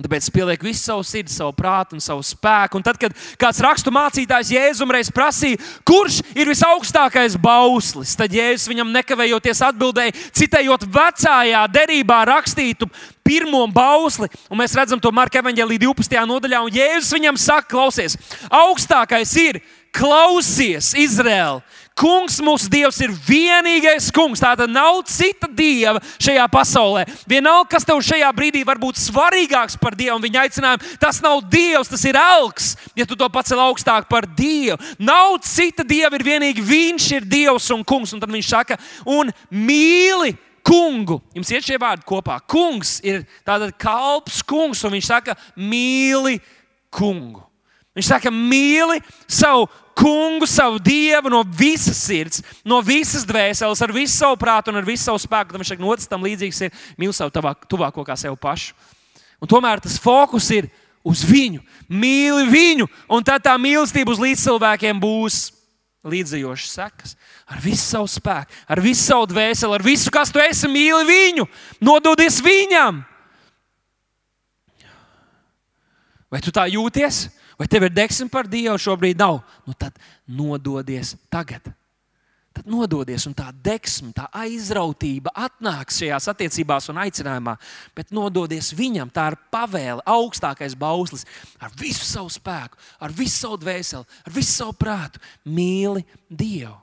Un 0.00 0.06
tāpēc 0.06 0.24
es 0.24 0.32
pielieku 0.32 0.64
visu 0.64 0.80
savu 0.80 1.02
sirdi, 1.04 1.28
savu 1.28 1.52
prātu 1.52 1.92
un 1.92 2.00
savu 2.00 2.22
spēku. 2.24 2.78
Un 2.78 2.84
tad, 2.86 2.96
kad 2.96 3.12
kāds 3.36 3.58
rakstu 3.60 3.92
mācītājs 3.92 4.52
Jēzum 4.54 4.94
reiz 4.94 5.10
prasīja, 5.12 5.58
kurš 5.84 6.22
ir 6.32 6.48
visaugstākais 6.48 7.36
bauslis, 7.36 8.14
tad 8.16 8.32
Jēzus 8.32 8.70
viņam 8.70 8.94
nekavējoties 8.94 9.60
atbildēja, 9.66 10.14
citējot 10.40 10.86
vecajā 10.94 11.66
derībā 11.74 12.22
rakstītu 12.30 12.88
pirmo 13.26 13.66
bausli. 13.68 14.30
Un 14.48 14.62
mēs 14.62 14.78
redzam 14.78 15.02
to 15.04 15.12
Marka 15.12 15.42
evanģēlī 15.42 15.76
12. 15.84 16.16
nodaļā, 16.32 16.62
un 16.64 16.80
Jēzus 16.80 17.12
viņam 17.18 17.42
saka, 17.44 17.68
klausies, 17.74 18.16
augstākais 18.48 19.36
ir 19.42 19.60
klausies, 19.92 20.94
Izraēla! 20.96 21.60
Kungs, 21.98 22.38
mūsu 22.40 22.70
Dievs, 22.72 23.00
ir 23.04 23.12
vienīgais 23.12 24.08
kungs. 24.14 24.40
Tā 24.40 24.54
tad 24.56 24.70
nav 24.72 25.02
cita 25.10 25.48
dieva 25.52 26.00
šajā 26.22 26.46
pasaulē. 26.52 27.04
Vienalga, 27.28 27.68
kas 27.74 27.84
tev 27.84 28.00
šajā 28.04 28.30
brīdī 28.36 28.62
var 28.64 28.80
būt 28.80 29.00
svarīgāks 29.02 29.76
par 29.80 29.96
Dievu 29.98 30.16
un 30.16 30.24
viņa 30.24 30.44
aicinājumu, 30.46 30.94
tas 31.02 31.20
nav 31.24 31.42
Dievs, 31.52 31.90
tas 31.92 32.04
ir 32.08 32.16
elks, 32.16 32.72
ja 32.96 33.04
tu 33.04 33.18
to 33.18 33.28
pacel 33.32 33.60
augstāk 33.60 34.08
par 34.08 34.24
Dievu. 34.24 34.78
Nav 34.96 35.36
cita 35.44 35.84
dieva, 35.84 36.14
ir 36.16 36.24
vienīgi 36.24 36.64
Viņš 36.70 37.10
ir 37.18 37.26
Dievs 37.28 37.68
un 37.74 37.84
kungs. 37.84 38.14
Un 38.14 38.22
tad 38.22 38.32
viņš 38.32 38.48
saka, 38.48 38.78
un 39.08 39.32
mīli 39.50 40.34
kungu. 40.66 41.20
Jums 41.34 41.52
ir 41.52 41.64
šie 41.66 41.78
vārdi 41.80 42.06
kopā. 42.08 42.38
Kungs 42.48 42.98
ir 43.06 43.24
tāds 43.46 43.74
kalps, 43.80 44.40
kungs, 44.46 44.84
un 44.86 44.96
viņš 44.96 45.12
saka, 45.12 45.36
mīli 45.58 46.38
kungu. 46.92 47.49
Viņš 48.00 48.08
saka, 48.08 48.30
mīli 48.32 49.02
savu 49.28 49.66
kungu, 50.00 50.46
savu 50.48 50.78
dievu 50.80 51.28
no 51.28 51.42
visas 51.44 51.98
sirds, 52.00 52.40
no 52.64 52.78
visas 52.80 53.26
dvēseles, 53.28 53.82
ar 53.84 53.92
visu 53.92 54.14
savu 54.14 54.38
prātu 54.40 54.72
un 54.72 54.80
ar 54.80 54.86
visu 54.88 55.04
savu 55.04 55.20
spēku. 55.20 55.52
Tam 55.52 55.60
viņš 55.60 55.74
saka, 55.74 55.84
otrs 55.84 56.08
tam 56.08 56.24
līdzīgs 56.24 56.62
ir 56.64 56.78
mīl 56.96 57.12
savu 57.12 57.34
tavā, 57.34 57.52
tuvāko 57.68 58.04
kā 58.06 58.16
sev 58.16 58.38
pašu. 58.40 58.72
Un 59.40 59.50
tomēr 59.52 59.82
tas 59.84 59.98
fokus 60.00 60.48
ir 60.56 60.70
uz 61.04 61.20
viņu, 61.28 61.60
mīli 61.92 62.46
viņu, 62.48 62.86
un 63.12 63.24
tad 63.24 63.44
tā 63.44 63.52
mīlestība 63.60 64.12
uz 64.14 64.20
līdzcilvēkiem 64.20 65.00
būs 65.00 65.42
līdzējošas 66.08 66.72
sekas. 66.78 67.12
Ar 67.50 67.60
visu 67.60 67.84
savu 67.84 68.08
spēku, 68.08 68.56
ar 68.64 68.80
visu 68.80 69.02
savu 69.04 69.28
dvēseli, 69.28 69.76
ar 69.76 69.84
visu, 69.84 70.12
kas 70.12 70.32
tu 70.32 70.40
esi, 70.40 70.72
mīli 70.72 71.04
viņu, 71.08 71.44
nododies 71.84 72.40
viņam. 72.44 73.02
Vai 76.30 76.40
tu 76.40 76.52
tā 76.54 76.64
jūties? 76.70 77.26
Vai 77.60 77.68
tev 77.68 77.84
ir 77.84 77.92
deksme 77.92 78.30
par 78.32 78.48
Dievu 78.48 78.78
šobrīd? 78.80 79.20
Nav. 79.20 79.42
Nu, 79.68 79.76
tad 79.76 79.98
nododies 80.24 81.12
tagad. 81.28 81.68
Tad 82.56 82.66
nododies, 82.66 83.28
un 83.28 83.34
tā 83.36 83.50
deksme, 83.52 84.10
tā 84.16 84.24
aizrautība 84.34 85.30
atnāks 85.38 86.00
šajās 86.00 86.26
attiecībās 86.32 86.88
un 86.90 86.98
aicinājumā. 87.04 87.54
Bet 87.94 88.10
nododies 88.16 88.72
viņam, 88.74 89.12
tā 89.14 89.28
ir 89.30 89.38
pavēle, 89.52 90.02
augstākais 90.08 90.74
bauslis, 90.74 91.26
ar 91.62 91.70
visu 91.78 92.02
savu 92.08 92.32
spēku, 92.32 92.80
ar 92.98 93.14
visu 93.14 93.36
savu 93.44 93.60
dvēseli, 93.60 94.08
ar 94.26 94.34
visu 94.34 94.56
savu 94.56 94.74
prātu. 94.80 95.22
Mīli 95.46 96.02
Dievu. 96.26 96.74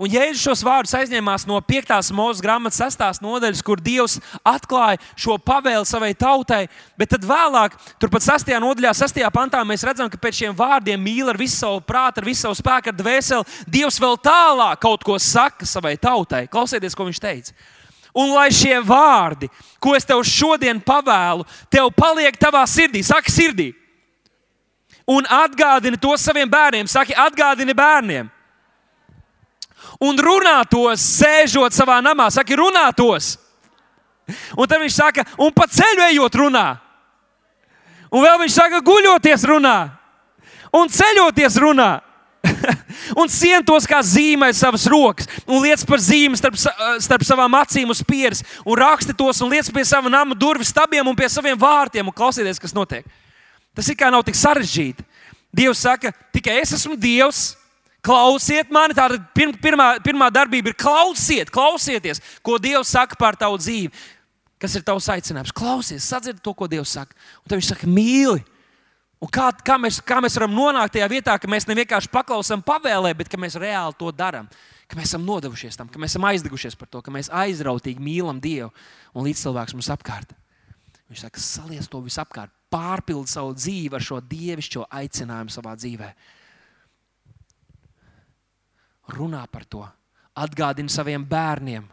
Un 0.00 0.08
Jēzus 0.08 0.40
šos 0.40 0.62
vārdus 0.64 0.94
aizņēmās 0.96 1.44
no 1.44 1.58
5. 1.60 1.90
mūža 2.16 2.40
grāmatas 2.44 2.80
6. 2.80 3.20
nodaļas, 3.20 3.60
kur 3.64 3.80
Dievs 3.82 4.16
atklāja 4.40 4.96
šo 5.20 5.36
pavēli 5.36 5.84
savai 5.88 6.14
tautai. 6.16 6.62
Bet 6.96 7.12
tad 7.12 7.26
vēlāk, 7.28 7.76
turpat 8.00 8.24
6. 8.24 8.54
nodaļā, 8.64 8.94
6. 8.96 9.20
pantā, 9.34 9.60
mēs 9.68 9.84
redzam, 9.84 10.08
ka 10.08 10.20
pēc 10.20 10.40
šiem 10.40 10.56
vārdiem 10.56 11.00
mīl 11.00 11.28
ar 11.28 11.36
visu 11.36 11.60
savu 11.60 11.84
prātu, 11.84 12.22
ar 12.22 12.30
visu 12.30 12.46
savu 12.46 12.56
spēku, 12.56 12.88
ar 12.88 12.96
dvēseli. 12.96 13.60
Dievs 13.68 14.00
vēl 14.00 14.16
tālāk 14.24 14.80
kaut 14.80 15.04
ko 15.04 15.20
saka 15.20 15.68
savai 15.68 15.98
tautai. 16.00 16.46
Klausieties, 16.48 16.96
ko 16.96 17.10
viņš 17.10 17.20
teica. 17.20 17.56
Un 18.16 18.32
lai 18.32 18.48
šie 18.52 18.80
vārdi, 18.84 19.48
ko 19.80 19.92
es 19.96 20.08
tev 20.08 20.24
šodien 20.24 20.80
pavēlu, 20.84 21.44
tev 21.72 21.92
paliek 21.96 22.36
tavā 22.40 22.64
sirdī, 22.68 23.04
saka, 23.04 23.32
sirdī. 23.32 23.74
Un 25.08 25.28
atgādini 25.28 26.00
to 26.00 26.16
saviem 26.16 26.48
bērniem, 26.48 26.88
saki, 26.88 27.12
atgādini 27.12 27.76
bērniem 27.76 28.38
un 30.00 30.18
runātos, 30.18 31.02
sēžot 31.20 31.74
savā 31.76 31.98
namā. 32.04 32.30
Saka, 32.32 32.56
runātos. 32.58 33.36
Un 34.56 34.68
tad 34.68 34.80
viņš 34.80 34.94
saka, 34.96 35.26
un 35.40 35.52
pa 35.54 35.66
ceļu 35.68 36.06
ejot, 36.12 36.38
runā. 36.44 36.66
Un 38.12 38.24
vēl 38.24 38.38
viņš 38.44 38.54
saka, 38.54 38.80
guļoties, 38.84 39.44
runā. 39.48 39.76
Un 40.72 40.88
ceļoties, 40.92 41.58
runā. 41.60 41.90
un 43.20 43.30
sientos 43.30 43.86
kā 43.86 44.00
zīmē 44.02 44.48
savas 44.56 44.84
rokas, 44.90 45.28
un 45.46 45.62
liec 45.62 45.84
par 45.86 46.00
zīmi 46.02 46.38
starp, 46.38 46.58
starp 47.02 47.24
savām 47.26 47.54
acīm 47.60 47.90
uz 47.94 48.02
pieres, 48.06 48.42
un 48.66 48.78
raksti 48.80 49.14
tos, 49.14 49.40
un 49.44 49.52
liec 49.52 49.68
pie 49.70 49.84
sava 49.86 50.10
nama 50.10 50.34
durvju 50.34 50.66
stabiem 50.66 51.06
un 51.06 51.18
pie 51.18 51.28
saviem 51.30 51.58
vārtiem, 51.58 52.08
un 52.08 52.16
klausieties, 52.16 52.60
kas 52.62 52.74
notiek. 52.74 53.06
Tas 53.76 53.88
ir 53.88 53.96
kā 53.98 54.10
nav 54.12 54.24
tik 54.26 54.36
sarežģīti. 54.36 55.06
Dievs 55.52 55.84
saka, 55.84 56.12
tikai 56.32 56.58
es 56.62 56.74
esmu 56.76 56.96
Dievs, 56.96 57.52
Klausiet 58.02 58.70
mani, 58.74 58.96
tā 58.98 59.04
ir 59.14 59.52
pirmā, 59.62 59.92
pirmā 60.02 60.26
darbība, 60.34 60.72
ir 60.72 60.78
klausiet, 60.78 61.52
klausieties, 61.54 62.18
ko 62.42 62.56
Dievs 62.58 62.90
saka 62.90 63.14
par 63.18 63.38
tavu 63.38 63.60
dzīvi. 63.62 63.92
Kas 64.62 64.74
ir 64.78 64.82
tavs 64.86 65.06
aicinājums? 65.10 65.54
Klausies, 65.54 66.08
sadzird 66.10 66.40
to, 66.42 66.54
ko 66.54 66.66
Dievs 66.70 66.96
saka. 66.98 67.14
Un 67.42 67.50
tad 67.50 67.60
viņš 67.60 67.70
saka, 67.70 67.86
mīli. 67.90 68.42
Un 69.22 69.30
kā, 69.30 69.52
kā, 69.54 69.76
mēs, 69.78 70.00
kā 70.02 70.18
mēs 70.22 70.34
varam 70.34 70.54
nonākt 70.54 70.96
tajā 70.96 71.06
vietā, 71.10 71.36
ka 71.38 71.50
mēs 71.50 71.68
ne 71.70 71.78
vienkārši 71.78 72.10
paklausām 72.10 72.62
pavēlē, 72.66 73.14
bet 73.18 73.30
ka 73.30 73.38
mēs 73.38 73.54
reāli 73.62 73.94
to 73.98 74.10
darām. 74.10 74.50
Ka 74.90 74.98
mēs 74.98 75.12
esam 75.12 75.22
nodevušies 75.26 75.78
tam, 75.78 75.86
ka 75.86 76.02
mēs 76.02 76.16
esam 76.16 76.26
aizdegušies 76.26 76.74
par 76.78 76.90
to, 76.90 77.04
ka 77.06 77.14
mēs 77.14 77.30
aizrautīgi 77.30 78.02
mīlam 78.02 78.42
Dievu 78.42 78.72
un 79.14 79.28
līdzcilvēks 79.28 79.78
mums 79.78 79.92
apkārt. 79.94 80.34
Viņš 81.06 81.22
saka, 81.22 81.42
saliec 81.42 81.86
to 81.86 82.02
visapkārt, 82.02 82.50
pārpildi 82.72 83.30
savu 83.30 83.54
dzīvi 83.54 83.94
ar 83.94 84.10
šo 84.10 84.18
dievišķo 84.26 84.88
aicinājumu 84.90 85.54
savā 85.54 85.78
dzīvēm 85.78 86.41
runā 89.10 89.42
par 89.50 89.64
to, 89.66 89.82
atgādini 90.38 90.92
saviem 90.92 91.24
bērniem, 91.26 91.88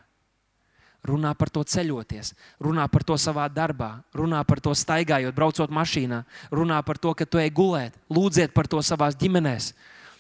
Runā 1.08 1.32
par 1.32 1.48
to 1.48 1.62
ceļoties, 1.63 2.34
runā 2.60 2.84
par 2.91 3.06
to 3.08 3.15
savā 3.15 3.45
darbā, 3.48 4.02
runā 4.12 4.41
par 4.43 4.60
to 4.60 4.74
staigājot, 4.76 5.32
braucot 5.36 5.72
mašīnā, 5.72 6.26
runā 6.52 6.82
par 6.84 7.00
to, 7.00 7.13
ka 7.15 7.24
tu 7.24 7.39
ej 7.39 7.54
gulēt, 7.56 7.95
lūdziet 8.12 8.52
par 8.52 8.67
to 8.67 8.84
savā 8.84 9.08
ģimenēs. 9.15 9.72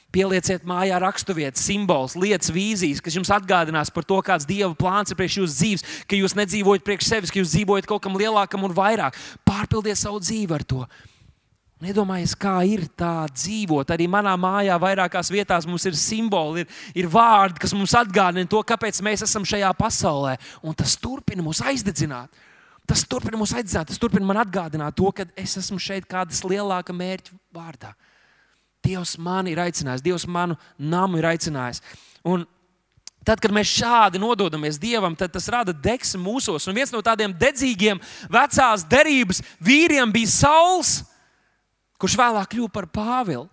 Pielieciet 0.09 0.63
mājā 0.65 0.95
raksturvietas, 1.03 1.65
simbols, 1.67 2.15
lietas, 2.17 2.49
vīzijas, 2.55 3.03
kas 3.03 3.19
jums 3.19 3.29
atgādinās 3.29 3.91
par 3.93 4.07
to, 4.07 4.21
kāds 4.25 4.47
Dieva 4.47 4.71
plāns 4.73 5.11
ir 5.11 5.19
priekš 5.19 5.41
jūsu 5.41 5.57
dzīves, 5.59 5.85
ka 6.09 6.17
jūs 6.17 6.33
nedzīvojat 6.39 6.87
priekš 6.87 7.11
sevis, 7.11 7.33
ka 7.33 7.43
jūs 7.43 7.51
dzīvojat 7.51 7.89
kaut 7.91 8.01
kam 8.07 8.15
lielākam 8.17 8.63
un 8.65 8.73
vairāk. 8.73 9.19
Pārpildiet 9.45 9.99
savu 9.99 10.23
dzīvi 10.23 10.55
ar 10.55 10.65
to. 10.65 10.87
Nedomājiet, 11.79 12.33
kā 12.35 12.57
ir 12.67 12.81
tā 12.99 13.23
dzīvot. 13.31 13.93
Arī 13.95 14.09
manā 14.11 14.33
mājā, 14.35 14.75
vairākās 14.83 15.29
vietās 15.31 15.67
mums 15.67 15.85
ir 15.87 15.95
simboli, 15.95 16.65
ir, 16.65 16.73
ir 16.99 17.07
vārdi, 17.11 17.61
kas 17.63 17.71
mums 17.75 17.95
atgādina 17.95 18.49
to, 18.51 18.59
kāpēc 18.67 18.99
mēs 19.05 19.23
esam 19.23 19.47
šajā 19.47 19.69
pasaulē. 19.79 20.35
Un 20.59 20.75
tas 20.75 20.97
turpina 20.99 21.45
mūs 21.45 21.63
aizdedzināt. 21.63 22.35
Tas 22.89 23.05
turpina 23.07 23.39
mūs 23.39 23.53
aizdedzināt, 23.55 23.93
tas 23.93 24.01
turpina 24.01 24.27
man 24.27 24.41
atgādināt 24.41 24.97
to, 24.97 25.07
ka 25.15 25.23
es 25.39 25.55
esmu 25.61 25.79
šeit 25.79 26.09
kādas 26.09 26.43
lielāka 26.43 26.91
mērķa 26.95 27.37
vārdā. 27.55 27.93
Dievs 28.83 29.15
mani 29.21 29.53
ir 29.53 29.61
aicinājis, 29.63 30.03
Dievs 30.03 30.25
manu 30.27 30.57
namu 30.77 31.19
ir 31.19 31.31
aicinājis. 31.31 31.83
Un 32.27 32.47
Tad, 33.27 33.41
kad 33.43 33.51
mēs 33.53 33.67
šādi 33.67 34.17
nododamies 34.17 34.77
Dievam, 34.79 35.13
tad 35.13 35.33
tas 35.35 35.45
rada 35.51 35.73
deksmu 35.75 36.21
mūsos. 36.23 36.65
Un 36.69 36.77
viens 36.77 36.89
no 36.93 37.01
tādiem 37.03 37.33
dedzīgiem 37.35 37.99
vecās 38.31 38.85
derības 38.89 39.43
vīriem 39.61 40.09
bija 40.15 40.31
Sauls, 40.31 40.93
kurš 41.99 42.17
vēlāk 42.19 42.53
kļuva 42.53 42.71
par 42.73 42.87
Pāvilu. 42.91 43.47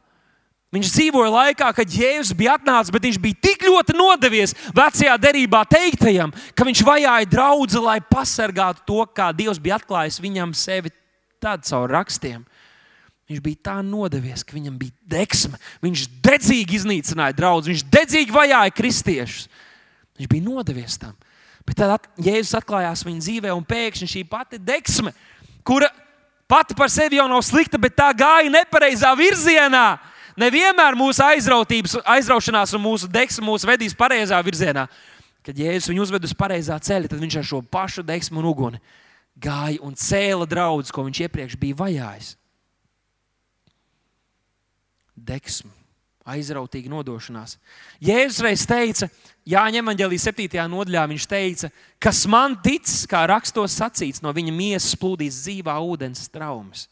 Viņš 0.74 0.90
dzīvoja 0.92 1.30
laikā, 1.30 1.68
kad 1.72 1.92
Jēzus 1.94 2.34
bija 2.36 2.56
atnācis, 2.58 2.90
bet 2.92 3.04
viņš 3.06 3.18
bija 3.22 3.38
tik 3.48 3.62
ļoti 3.64 3.94
nodevies 3.96 4.52
vecajā 4.74 5.14
derībā 5.22 5.62
teiktajam, 5.70 6.34
ka 6.58 6.66
viņš 6.66 6.82
vajāja 6.84 7.28
draugu, 7.30 7.80
lai 7.84 8.00
pasargātu 8.02 8.82
to, 8.88 9.04
kā 9.14 9.30
Dievs 9.36 9.62
bija 9.62 9.78
atklājis 9.78 10.18
viņam 10.20 10.52
sevi 10.58 10.92
tad 11.40 11.64
caur 11.68 11.92
rakstiem. 11.94 12.42
Viņš 13.30 13.42
bija 13.42 13.62
tā 13.70 13.76
nodevies, 13.82 14.44
ka 14.46 14.54
viņam 14.54 14.74
bija 14.78 14.94
deksme. 15.16 15.58
Viņš 15.82 16.04
dedzīgi 16.22 16.76
iznīcināja 16.78 17.34
draugus, 17.38 17.70
viņš 17.70 17.86
dedzīgi 17.90 18.34
vajāja 18.34 18.74
kristiešus. 18.74 19.48
Viņš 20.18 20.30
bija 20.30 20.46
nodevies 20.46 20.98
tam. 21.02 21.14
Bet 21.66 21.80
tad 21.80 22.06
Jēzus 22.22 22.54
atklājās 22.58 23.02
viņa 23.06 23.24
dzīvē, 23.24 23.54
un 23.54 23.66
pēkšņi 23.66 24.10
šī 24.12 24.22
pati 24.30 24.60
deksme, 24.62 25.10
kura 25.66 25.90
pati 26.48 26.76
par 26.78 26.90
sevi 26.92 27.20
jau 27.20 27.28
nav 27.30 27.42
slikta, 27.46 27.78
bet 27.78 27.96
tā 27.98 28.10
gāja 28.16 28.52
nepareizā 28.52 29.12
virzienā. 29.18 29.98
Nevienmēr 30.36 30.96
mūsu 30.98 31.24
aizraušanās 31.24 32.74
un 32.76 32.84
mūsu 32.84 33.08
deksme 33.08 33.46
mūs 33.46 33.64
vedīs 33.64 33.96
pareizā 33.96 34.40
virzienā. 34.44 34.84
Kad 35.46 35.56
Jēzus 35.56 35.88
viņu 35.92 36.02
uzved 36.04 36.24
uz 36.26 36.34
pareizā 36.36 36.76
ceļa, 36.82 37.08
tad 37.08 37.22
viņš 37.22 37.38
ar 37.40 37.46
šo 37.46 37.62
pašu 37.62 38.04
deksmu 38.04 38.42
un 38.42 38.48
uguni 38.50 38.82
gāja 39.36 39.82
un 39.84 39.94
cēla 39.96 40.48
draugus, 40.48 40.92
ko 40.92 41.04
viņš 41.06 41.22
iepriekš 41.26 41.56
bija 41.60 41.76
vajājis 41.76 42.34
deksmu, 45.16 45.70
aizrautīga 46.26 46.90
nodošanās. 46.90 47.56
Jēzus 48.02 48.42
reiz 48.44 48.64
teica, 48.68 49.08
Jāņem 49.46 49.84
Evangelijas 49.84 50.26
7. 50.26 50.58
nodaļā, 50.72 51.04
viņš 51.12 51.28
teica, 51.30 51.70
kas 52.02 52.24
man 52.30 52.56
tic, 52.64 52.90
kā 53.06 53.22
rakstos 53.30 53.76
sacīts, 53.78 54.22
no 54.24 54.32
viņa 54.34 54.54
miesas 54.54 54.96
plūdīs 54.98 55.38
dzīvā 55.44 55.76
ūdens 55.86 56.26
traumas. 56.34 56.88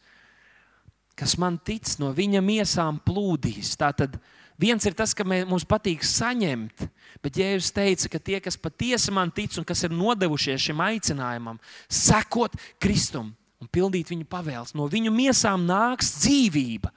Kas 1.19 1.35
man 1.39 1.59
tic, 1.59 1.87
no 1.99 2.13
viņa 2.15 2.43
miesām 2.43 3.01
plūdīs. 3.03 3.75
Tātad 3.79 4.17
viens 4.59 4.87
ir 4.87 4.95
tas, 4.95 5.15
ka 5.15 5.27
mums 5.27 5.67
patīk 5.67 6.07
saņemt, 6.07 6.87
bet 7.23 7.43
Jēzus 7.43 7.75
teica, 7.75 8.11
ka 8.15 8.23
tie, 8.23 8.39
kas 8.43 8.59
patiesi 8.59 9.15
man 9.15 9.35
tic 9.35 9.59
un 9.59 9.67
kas 9.67 9.83
ir 9.87 9.95
nodevušies 9.95 10.69
šim 10.69 10.83
aicinājumam, 10.83 11.59
sekot 11.91 12.55
Kristum 12.83 13.33
un 13.65 13.71
pildīt 13.73 14.13
viņa 14.13 14.29
pavēles, 14.31 14.75
no 14.77 14.87
viņu 14.91 15.11
miesām 15.15 15.67
nāks 15.67 16.13
dzīvība. 16.21 16.93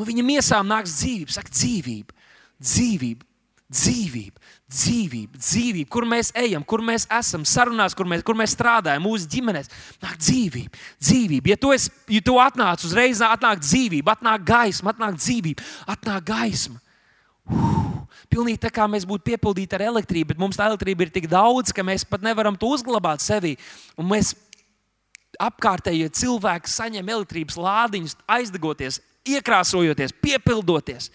No 0.00 0.06
viņa 0.08 0.22
miesām 0.24 0.64
nāks 0.64 0.94
dzīvība, 0.96 1.34
saka, 1.34 1.52
dzīvība, 1.52 2.14
dzīvība, 2.56 3.26
dzīvība, 3.68 4.46
dzīvība, 4.70 5.40
dzīvība, 5.44 5.88
kur 5.92 6.06
mēs 6.08 6.30
ejam, 6.40 6.64
kur 6.64 6.80
mēs 6.80 7.04
esam, 7.12 7.44
sarunās, 7.44 7.92
kur 7.98 8.08
mēs, 8.08 8.24
kur 8.24 8.38
mēs 8.38 8.54
strādājam, 8.56 9.04
mūsu 9.04 9.28
ģimenēs. 9.30 9.68
Nāk 10.00 10.16
dzīvība, 10.22 10.80
dzīvība. 11.04 11.52
Ja 11.52 11.58
tu, 11.60 11.74
esi, 11.76 11.92
ja 12.16 12.22
tu 12.24 12.38
atnāc 12.40 12.86
uzreiz, 12.88 13.20
atnāk 13.26 13.60
dzīvība, 13.60 14.16
atnāk 14.16 14.46
gaisma, 14.48 14.94
atnāk 14.94 15.20
dzīvība, 15.20 15.68
atnāk 15.92 16.24
gaisma. 16.32 16.80
Uf, 17.50 18.24
pilnīgi 18.32 18.62
tā 18.64 18.72
kā 18.72 18.86
mēs 18.88 19.04
būtu 19.08 19.26
piepildīti 19.28 19.76
ar 19.76 19.84
elektrību, 19.90 20.32
bet 20.32 20.40
mums 20.40 20.56
tā 20.56 20.70
elektrība 20.70 21.04
ir 21.04 21.12
tik 21.12 21.28
daudz, 21.28 21.74
ka 21.76 21.84
mēs 21.84 22.06
pat 22.08 22.24
nevaram 22.24 22.56
to 22.56 22.72
uzglabāt 22.72 23.20
sevī. 23.20 23.58
Un 24.00 24.08
mēs 24.14 24.32
apkārtējie 25.40 26.08
cilvēki 26.16 26.72
saņem 26.72 27.14
elektrības 27.14 27.60
lādiņus, 27.60 28.16
aizdegoties, 28.30 29.00
iekrāsojoties, 29.28 30.14
piepildoties. 30.22 31.10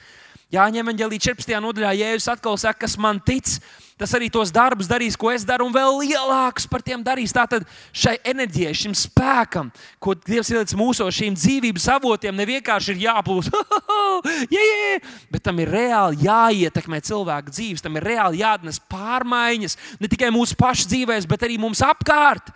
Jāņem 0.54 0.86
Evangelija 0.86 1.32
14. 1.34 1.58
nodaļā, 1.64 1.92
Jēzus 1.98 2.30
atkal 2.36 2.56
saka, 2.62 2.86
kas 2.86 2.94
man 3.02 3.18
tic, 3.26 3.50
tas 3.98 4.12
arī 4.16 4.28
tos 4.32 4.52
darbus 4.54 4.88
darīs, 4.88 5.18
ko 5.18 5.32
es 5.34 5.44
daru, 5.48 5.66
un 5.66 5.74
vēl 5.74 5.98
lielākus 6.04 6.68
par 6.70 6.84
tiem 6.86 7.02
darīs. 7.04 7.34
Tātad 7.36 7.66
šai 7.90 8.14
enerģijai, 8.30 8.76
šim 8.78 8.94
spēkam, 8.96 9.72
ko 10.00 10.14
Dievs 10.16 10.52
ielicis 10.54 10.78
mūsu 10.78 11.08
šīm 11.18 11.36
dzīvības 11.36 11.88
avotiem, 11.96 12.38
ne 12.38 12.46
vienkārši 12.52 12.94
ir 12.94 13.02
jāplūst, 13.08 13.58
yeah, 14.54 14.62
yeah, 14.62 15.10
bet 15.34 15.44
tam 15.50 15.60
ir 15.64 15.74
reāli 15.74 16.28
jāietekmē 16.28 17.02
cilvēku 17.10 17.56
dzīves, 17.56 17.84
tam 17.84 17.98
ir 17.98 18.06
reāli 18.14 18.44
jāatnes 18.44 18.80
pārmaiņas 18.92 19.80
ne 19.98 20.12
tikai 20.14 20.30
mūsu 20.36 20.60
pašu 20.60 20.88
dzīvēs, 20.94 21.28
bet 21.32 21.50
arī 21.50 21.58
mums 21.60 21.82
apkārt 21.84 22.54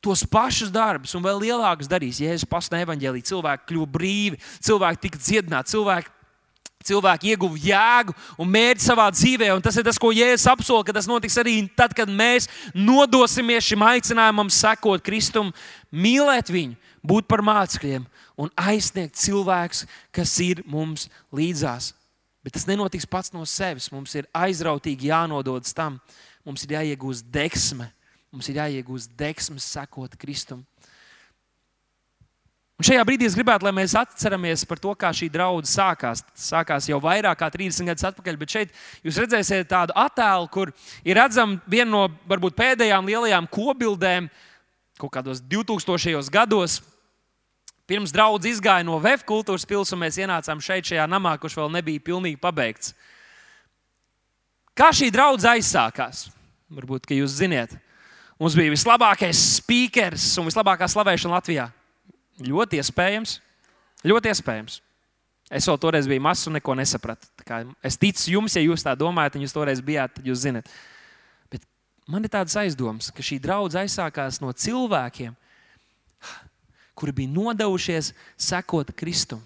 tos 0.00 0.24
pašus 0.24 0.72
darbus 0.72 1.12
un 1.14 1.24
vēl 1.24 1.44
lielākus 1.44 1.88
darīs. 1.88 2.20
Jēzus 2.22 2.48
pasniedz 2.48 2.86
evaņģēlī, 2.86 3.20
cilvēki 3.28 3.68
kļuva 3.68 3.90
brīvi, 3.92 4.40
cilvēki 4.64 5.02
tika 5.04 5.20
dziedināti, 5.20 5.74
cilvēki, 5.74 6.12
cilvēki 6.88 7.34
ieguva 7.34 7.60
jēgu 7.60 8.14
un 8.40 8.48
mērķi 8.48 8.86
savā 8.86 9.10
dzīvē. 9.12 9.50
Un 9.52 9.64
tas 9.64 9.76
ir 9.76 9.84
tas, 9.84 10.00
ko 10.00 10.12
Jēzus 10.16 10.48
apsola, 10.50 10.86
ka 10.88 10.96
tas 10.96 11.08
notiks 11.10 11.36
arī 11.40 11.58
tad, 11.76 11.92
kad 11.96 12.08
mēs 12.08 12.48
nodosimies 12.72 13.68
šim 13.68 13.84
aicinājumam, 13.90 14.48
sekot 14.52 15.04
Kristum, 15.04 15.52
mīlēt 15.92 16.52
viņu, 16.52 16.80
būt 17.04 17.28
par 17.28 17.44
mācekļiem 17.44 18.08
un 18.40 18.52
aizsniegt 18.56 19.20
cilvēkus, 19.20 19.84
kas 20.16 20.32
ir 20.40 20.64
mums 20.64 21.10
līdzās. 21.36 21.92
Bet 22.40 22.56
tas 22.56 22.64
nenotiks 22.64 23.04
pats 23.04 23.34
no 23.36 23.44
sevis. 23.44 23.90
Mums 23.92 24.16
ir 24.16 24.24
aizrautīgi 24.32 25.10
jānododas 25.12 25.76
tam, 25.76 26.00
mums 26.48 26.64
ir 26.64 26.78
jāiegūst 26.78 27.28
deksme 27.28 27.92
Mums 28.30 28.46
ir 28.50 28.60
jāiegūst 28.60 29.10
deksmes, 29.18 29.66
sekot 29.66 30.14
Kristum. 30.20 30.62
Un 32.80 32.86
šajā 32.86 33.02
brīdī 33.04 33.26
es 33.28 33.34
gribētu, 33.36 33.66
lai 33.66 33.74
mēs 33.76 33.92
atceramies 33.98 34.62
par 34.64 34.78
to, 34.80 34.94
kā 34.96 35.10
šī 35.12 35.26
draudzene 35.28 35.68
sākās. 35.68 36.22
Tas 36.30 36.44
sākās 36.48 36.86
jau 36.88 36.96
vairāk 37.04 37.36
kā 37.42 37.50
30 37.52 37.90
gadus 37.90 38.06
atpakaļ, 38.08 38.38
bet 38.40 38.54
šeit 38.54 38.78
jūs 39.04 39.18
redzēsiet 39.20 39.68
tādu 39.68 39.92
attēlu, 40.00 40.46
kur 40.48 40.72
ir 41.04 41.18
redzama 41.20 41.58
viena 41.68 41.90
no 41.90 42.06
varbūt 42.30 42.56
pēdējām 42.56 43.10
lielajām 43.10 43.50
kobildēm 43.52 44.30
kaut 45.02 45.12
kādos 45.18 45.42
2000. 45.44 46.32
gados. 46.32 46.78
Pirms 47.90 48.14
draudzes 48.16 48.54
izgāja 48.56 48.86
no 48.86 48.96
Vēja 49.02 49.26
kultūras 49.28 49.66
pilsētas, 49.68 49.92
un 49.98 50.04
mēs 50.06 50.22
ienācām 50.22 50.64
šeit, 50.64 50.86
šajā 50.88 51.04
namā, 51.10 51.34
kurš 51.42 51.58
vēl 51.58 51.72
nebija 51.74 52.06
pilnīgi 52.06 52.40
pabeigts. 52.40 52.94
Kā 54.72 54.88
šī 54.94 55.10
draudzene 55.12 55.58
aizsākās? 55.58 56.28
Varbūt 56.72 57.12
jūs 57.18 57.34
zināt. 57.42 57.74
Mums 58.40 58.54
bija 58.56 58.72
vislabākais 58.72 59.40
speakers 59.58 60.24
un 60.40 60.46
vislabākā 60.48 60.86
slavēšana 60.88 61.34
Latvijā. 61.36 61.66
Ļoti 62.40 62.78
iespējams. 62.80 63.34
Ļoti 64.08 64.30
iespējams. 64.32 64.78
Es 65.52 65.66
vēl 65.68 65.76
toreiz 65.82 66.08
biju 66.08 66.22
mazs 66.24 66.48
un 66.48 66.56
neko 66.56 66.72
nesapratu. 66.78 67.28
Es 67.84 68.00
ticu 68.00 68.38
jums, 68.38 68.56
ja 68.56 68.62
jūs 68.64 68.86
tā 68.86 68.94
domājat, 68.96 69.36
un 69.36 69.44
jūs 69.44 69.52
toreiz 69.52 69.84
bijāt, 69.84 70.14
tad 70.16 70.24
jūs 70.24 70.46
zinat. 70.46 70.72
Bet 71.52 71.68
man 72.08 72.24
ir 72.24 72.32
tādas 72.32 72.56
aizdomas, 72.62 73.10
ka 73.12 73.20
šī 73.20 73.36
draudzene 73.44 73.84
aizsākās 73.84 74.40
no 74.40 74.54
cilvēkiem, 74.56 75.36
kuri 76.96 77.16
bija 77.20 77.34
nodevušies 77.36 78.14
sekot 78.40 78.96
Kristum, 78.96 79.44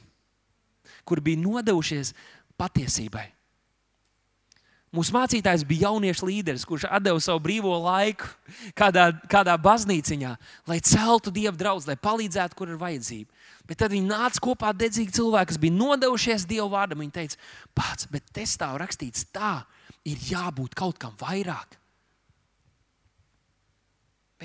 kuri 1.02 1.32
bija 1.32 1.42
nodevušies 1.42 2.14
patiesībai. 2.60 3.33
Mūsu 4.94 5.14
mācītājs 5.16 5.64
bija 5.66 5.88
jauniešu 5.88 6.28
līderis, 6.28 6.64
kurš 6.68 6.86
deva 7.02 7.20
savu 7.22 7.42
brīvo 7.42 7.72
laiku 7.82 8.28
kādā, 8.78 9.08
kādā 9.30 9.56
baznīciņā, 9.58 10.34
lai 10.70 10.78
celtu 10.86 11.32
dievu 11.34 11.58
draugu, 11.58 11.82
lai 11.88 11.98
palīdzētu, 11.98 12.54
kur 12.58 12.70
ir 12.70 12.78
vajadzība. 12.78 13.30
Bet 13.66 13.80
tad 13.80 13.94
viņi 13.94 14.06
nāca 14.06 14.42
kopā 14.44 14.70
dedzīgi 14.76 15.16
cilvēki, 15.16 15.50
kas 15.50 15.60
bija 15.60 15.74
nodevušies 15.74 16.46
dievu 16.46 16.68
vārdam. 16.76 17.00
Viņi 17.02 17.16
teica, 17.16 17.40
pats, 17.74 18.06
bet 18.12 18.28
te 18.36 18.44
stāv 18.46 18.76
rakstīts 18.82 19.26
tā, 19.34 19.56
ir 20.06 20.20
jābūt 20.30 20.76
kaut 20.78 21.00
kam 21.02 21.16
vairāk. 21.20 21.80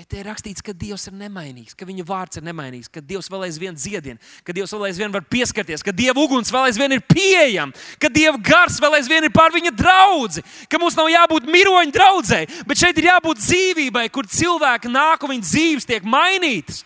Bet 0.00 0.08
te 0.08 0.16
ir 0.16 0.24
rakstīts, 0.30 0.62
ka 0.64 0.72
Dievs 0.72 1.02
ir 1.10 1.12
nemainīgs, 1.20 1.74
ka 1.76 1.84
Viņa 1.84 2.04
vārds 2.08 2.38
ir 2.40 2.44
nemainīgs, 2.46 2.88
ka 2.88 3.02
Dievs 3.04 3.26
vēl 3.28 3.42
aizvien 3.44 3.74
dziedina, 3.76 4.16
ka 4.46 4.54
Dievs 4.56 4.72
vēl 4.72 4.86
aizvien 4.86 5.12
var 5.12 5.26
pieskarties, 5.28 5.84
ka 5.84 5.92
Dieva 5.92 6.22
uguns 6.22 6.48
vēl 6.48 6.70
aizvien 6.70 6.94
ir 6.96 7.02
pieejama, 7.04 7.76
ka 8.00 8.08
Dieva 8.08 8.40
gars 8.40 8.78
vēl 8.80 8.96
aizvien 8.96 9.26
ir 9.28 9.34
pār 9.34 9.52
viņa 9.52 9.74
draugu. 9.76 10.40
Ka 10.72 10.80
mums 10.80 10.96
nav 10.96 11.10
jābūt 11.12 11.50
miroņu 11.52 11.92
draudzē, 11.92 12.40
bet 12.64 12.80
šeit 12.80 12.96
ir 12.96 13.10
jābūt 13.10 13.42
dzīvībai, 13.44 14.06
kur 14.14 14.24
cilvēki 14.24 14.88
nāk 14.88 15.20
un 15.28 15.34
viņu 15.34 15.48
dzīves 15.50 15.90
tiek 15.92 16.08
mainītas. 16.08 16.80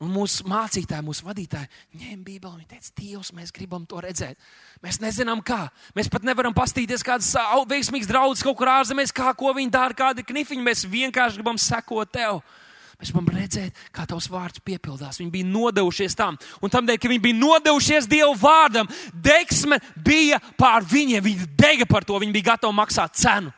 Un 0.00 0.14
mūsu 0.14 0.46
mācītāji, 0.48 1.04
mūsu 1.04 1.26
vadītāji 1.26 1.68
ņēma 2.00 2.22
Bībeli 2.24 2.62
un 2.62 2.64
teica, 2.64 2.88
Dievs, 2.96 3.34
mēs 3.36 3.50
gribam 3.52 3.82
to 3.84 3.98
redzēt. 4.00 4.38
Mēs 4.80 4.96
nezinām, 5.02 5.42
kā. 5.44 5.66
Mēs 5.96 6.08
pat 6.08 6.24
nevaram 6.24 6.56
paskatīties, 6.56 7.04
kādas 7.04 7.28
veiksmīgas 7.68 8.08
draudzes 8.08 8.46
kaut 8.46 8.56
kur 8.56 8.70
ārzemēs, 8.72 9.12
kā 9.12 9.34
ko 9.36 9.52
viņi 9.58 9.74
dara, 9.74 9.96
kādi 9.98 10.24
knifiņi. 10.24 10.64
Mēs 10.64 10.86
vienkārši 10.88 11.42
gribam 11.42 11.60
sekot 11.60 12.14
tev. 12.16 12.40
Mēs 12.96 13.12
gribam 13.12 13.28
redzēt, 13.36 13.76
kā 13.92 14.08
tavs 14.08 14.30
vārds 14.32 14.64
piepildās. 14.64 15.20
Viņi 15.20 15.34
bija 15.36 15.50
nodevušies 15.52 16.16
tam. 16.16 16.40
Un 16.64 16.72
tam 16.72 16.88
dēļ, 16.88 16.96
ka 17.00 17.12
viņi 17.12 17.26
bija 17.28 17.40
nodevušies 17.42 18.08
Dieva 18.08 18.32
vārdam, 18.40 18.88
deksme 19.12 19.82
bija 20.00 20.40
pār 20.56 20.80
viņiem. 20.88 21.28
Viņi 21.28 21.52
dega 21.60 21.84
par 21.88 22.08
to, 22.08 22.16
viņi 22.24 22.38
bija 22.40 22.54
gatavi 22.54 22.80
maksāt 22.80 23.20
cenu. 23.20 23.52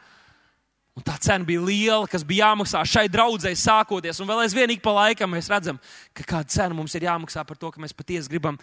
Un 0.92 1.05
tā 1.07 1.14
cena 1.24 1.46
bija 1.48 1.62
liela, 1.64 2.09
kas 2.11 2.24
bija 2.28 2.50
jāmaksā 2.50 2.83
šai 2.85 3.07
draudzēji 3.09 3.57
sākoties. 3.57 4.18
Un 4.20 4.28
vēl 4.28 4.42
aizvien 4.44 4.74
ik 4.74 4.83
pa 4.85 4.92
laikam 4.92 5.31
mēs 5.33 5.48
redzam, 5.48 5.78
ka 6.12 6.26
kāda 6.35 6.52
cena 6.52 6.76
mums 6.76 6.92
ir 6.98 7.07
jāmaksā 7.09 7.46
par 7.48 7.57
to, 7.57 7.70
ka 7.72 7.81
mēs 7.81 7.96
patiesi 7.96 8.28
gribam 8.28 8.59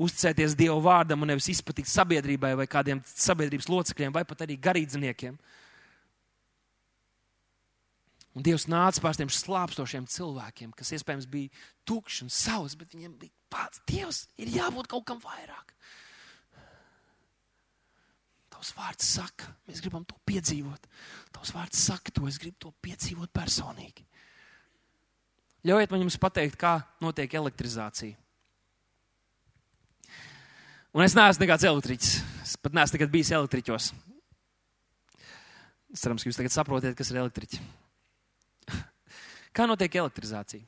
uzticēties 0.00 0.56
Dieva 0.56 0.76
vārdam 0.80 1.20
un 1.24 1.32
nevis 1.32 1.50
izpatikt 1.52 1.90
sabiedrībai 1.92 2.54
vai 2.56 2.66
kādiem 2.68 3.02
sabiedrības 3.12 3.68
locekļiem 3.68 4.16
vai 4.16 4.24
pat 4.28 4.46
arī 4.46 4.56
garīdzniekiem. 4.60 5.36
Un 8.36 8.44
Dievs 8.44 8.66
nāca 8.68 9.00
pār 9.00 9.16
tiem 9.16 9.30
slāpstošiem 9.32 10.08
cilvēkiem, 10.12 10.72
kas 10.76 10.92
iespējams 10.96 11.28
bija 11.32 11.52
tukši 11.88 12.26
un 12.26 12.32
savs, 12.32 12.74
bet 12.76 12.92
viņiem 12.92 13.14
bija 13.20 13.32
pats 13.52 13.80
Dievs, 13.88 14.26
ir 14.40 14.52
jābūt 14.52 14.88
kaut 14.92 15.06
kam 15.08 15.20
vairāk. 15.24 15.72
Tavs 18.56 18.70
vārds 18.72 19.08
saka, 19.18 19.50
mēs 19.68 19.82
gribam 19.84 20.04
to 20.08 20.16
piedzīvot. 20.24 20.86
Tavs 21.36 21.50
vārds 21.52 21.76
saka, 21.76 22.08
to 22.08 22.24
es 22.24 22.38
gribu 22.40 22.56
to 22.64 22.70
piedzīvot 22.80 23.28
personīgi. 23.36 24.06
Ļaujiet 25.68 25.90
man 25.92 26.04
jums 26.06 26.16
pateikt, 26.16 26.56
kā 26.56 26.78
notiek 27.04 27.34
elektrizācija. 27.36 28.16
Un 30.96 31.04
es 31.04 31.12
neesmu 31.18 31.44
nekāds 31.44 31.66
elektriķis. 31.68 32.14
Es 32.46 32.54
pat 32.56 32.78
neesmu 32.78 32.96
nekad 32.96 33.12
bijis 33.12 33.34
elektriķos. 33.36 33.90
Ceru, 36.00 36.16
ka 36.16 36.30
jūs 36.30 36.40
tagad 36.40 36.56
saprotat, 36.56 36.96
kas 36.96 37.12
ir 37.12 37.20
elektriķi. 37.20 37.60
Kā 39.56 39.68
notiek 39.68 40.00
elektrizācija? 40.00 40.64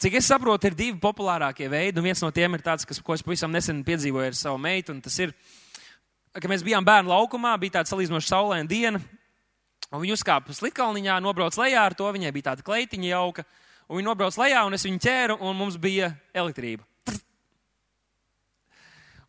Cik 0.00 0.16
es 0.16 0.32
saprotu, 0.32 0.70
ir 0.70 0.80
divi 0.80 0.96
populārākie 1.00 1.68
veidi, 1.72 2.00
un 2.00 2.08
viens 2.08 2.24
no 2.24 2.32
tiem 2.32 2.56
ir 2.56 2.64
tāds, 2.64 2.88
kas, 2.88 3.04
ko 3.04 3.12
es 3.12 3.24
pavisam 3.24 3.52
nesen 3.52 3.84
piedzīvoju 3.84 4.32
ar 4.32 4.40
savu 4.40 4.58
meitu, 4.60 4.96
un 4.96 5.04
tas 5.04 5.14
ir 5.22 5.30
uh, 5.30 5.54
kad 6.36 6.50
mēs 6.52 6.64
bijām 6.66 6.84
bērnu 6.86 7.12
laukumā, 7.12 7.54
bija 7.60 7.78
tāda 7.78 7.92
salīdzinoši 7.92 8.30
saulaina 8.30 8.68
diena. 8.70 9.00
Un 9.92 10.02
viņa 10.02 10.16
uzkāpa 10.18 10.54
slitkalniņā, 10.56 11.20
nobrauca 11.22 11.62
lejā 11.62 11.84
ar 11.86 11.94
to. 11.96 12.08
Viņai 12.12 12.34
bija 12.34 12.50
tāda 12.50 12.66
kleitiņa 12.66 13.08
jauka. 13.12 13.46
Un 13.86 14.00
viņa 14.00 14.08
nobrauca 14.10 14.42
lejā, 14.42 14.66
un 14.66 14.74
es 14.74 14.84
viņu 14.86 15.02
ķēru, 15.04 15.38
un 15.46 15.58
mums 15.58 15.78
bija 15.80 16.10
elektrība. 16.34 16.84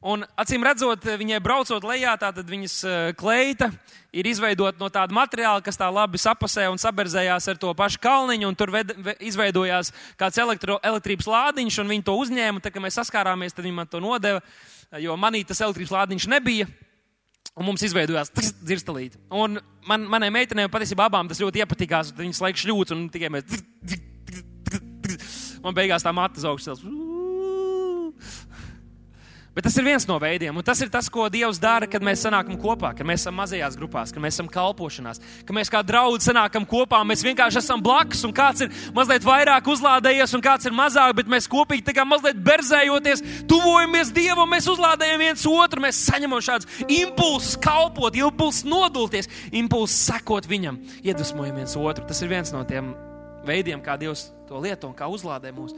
Un, 0.08 0.22
acīm 0.38 0.62
redzot, 0.62 1.02
viņai 1.17 1.39
braucot 1.41 1.86
lejā, 1.89 2.12
tātad 2.22 2.46
viņas 2.46 2.74
eh, 2.86 2.98
kleita 3.17 3.72
ir 4.13 4.30
izveidota 4.30 4.78
no 4.78 4.91
tāda 4.93 5.15
materiāla, 5.17 5.63
kas 5.65 5.80
tā 5.80 5.88
labi 5.89 6.22
sapasē 6.22 6.67
un 6.70 6.78
saberzējās 6.78 7.50
ar 7.50 7.58
to 7.58 7.74
pašu 7.78 8.00
kalniņu, 8.04 8.46
un 8.46 8.58
tur 8.58 8.72
ved, 8.76 8.93
izveidojās 9.26 9.89
kāds 10.20 10.38
elektro, 10.41 10.78
elektrības 10.86 11.30
lādiņš, 11.34 11.80
un 11.82 11.91
viņi 11.96 12.06
to 12.06 12.13
uzņēma. 12.13 12.62
Tad, 12.62 12.76
kad 12.76 12.86
mēs 12.86 13.00
saskārāmies, 13.02 13.58
tad 13.58 13.65
viņi 13.65 13.78
man 13.80 13.89
to 13.89 14.02
nodeva, 14.04 14.43
jo 15.02 15.17
manī 15.17 15.41
tas 15.50 15.65
elektrības 15.65 15.96
lādiņš 15.98 16.30
nebija. 16.30 16.70
Un 17.58 17.65
mums 17.65 17.82
izveidojās 17.82 18.30
dzirstelīte. 18.62 19.17
Un 19.34 19.58
man, 19.89 20.06
manai 20.12 20.30
meitenei 20.34 20.70
patiesībā 20.70 21.08
abām 21.10 21.30
tas 21.30 21.41
ļoti 21.41 21.63
iepatikās. 21.63 22.13
Viņas 22.17 22.43
laikam 22.43 22.62
šļūts 22.63 22.93
un 22.93 23.08
tikai 23.13 23.32
mēs. 23.34 23.43
Un 25.65 25.74
beigās 25.76 26.06
tā 26.06 26.13
matra 26.13 26.52
augsts. 26.52 26.86
Bet 29.58 29.65
tas 29.65 29.74
ir 29.80 29.88
viens 29.88 30.04
no 30.06 30.20
veidiem, 30.22 30.54
un 30.54 30.62
tas 30.62 30.78
ir 30.86 30.89
tas, 30.93 31.08
ko 31.10 31.24
Dievs 31.34 31.58
dara, 31.58 31.88
kad 31.89 32.04
mēs 32.06 32.22
sanākam 32.22 32.60
kopā, 32.62 32.91
kad 32.93 33.08
mēs 33.10 33.24
esam 33.24 33.34
mazajās 33.39 33.74
grupās, 33.80 34.12
kad 34.13 34.22
mēs 34.22 34.36
esam 34.38 34.46
kalpošanās, 34.54 35.17
kad 35.48 35.58
mēs 35.58 35.72
kā 35.74 35.82
draugi 35.82 36.28
sanākam 36.28 36.67
kopā. 36.70 37.00
Mēs 37.10 37.24
vienkārši 37.26 37.58
esam 37.63 37.82
blakus, 37.82 38.22
un 38.28 38.36
kāds 38.38 38.62
ir 38.62 38.70
mazliet 38.93 39.26
vairāk 39.26 39.72
uzlādējies, 39.74 40.36
un 40.38 40.46
kāds 40.46 40.70
ir 40.70 40.78
mazāk, 40.78 41.15
bet 41.17 41.34
mēs 41.34 41.50
kopīgi 41.50 41.88
tā 41.89 41.98
kā 41.98 42.06
mazliet 42.06 42.38
berzējoties, 42.46 43.26
tuvojamies 43.50 44.13
Dievam, 44.13 44.54
mēs 44.54 44.70
uzlādējam 44.70 45.26
viens 45.26 45.50
otru, 45.50 45.88
mēs 45.88 46.06
saņemam 46.06 46.46
šādus 46.52 46.86
impulsus 46.86 47.58
kalpot, 47.58 48.13
impulsus 48.13 48.62
nodulties, 48.70 49.34
impulsus 49.50 50.06
sekot 50.13 50.46
viņam, 50.46 50.78
iedvesmojam 51.02 51.63
viens 51.63 51.74
otru. 51.82 52.06
Tas 52.06 52.22
ir 52.22 52.30
viens 52.30 52.54
no 52.54 52.62
tiem 52.70 52.93
veidiem, 53.48 53.82
kā 53.84 53.98
Dievs 54.00 54.28
to 54.48 54.60
lieto 54.64 54.90
un 54.90 54.96
kā 54.96 55.10
uzlādē 55.12 55.52
mūs. 55.56 55.76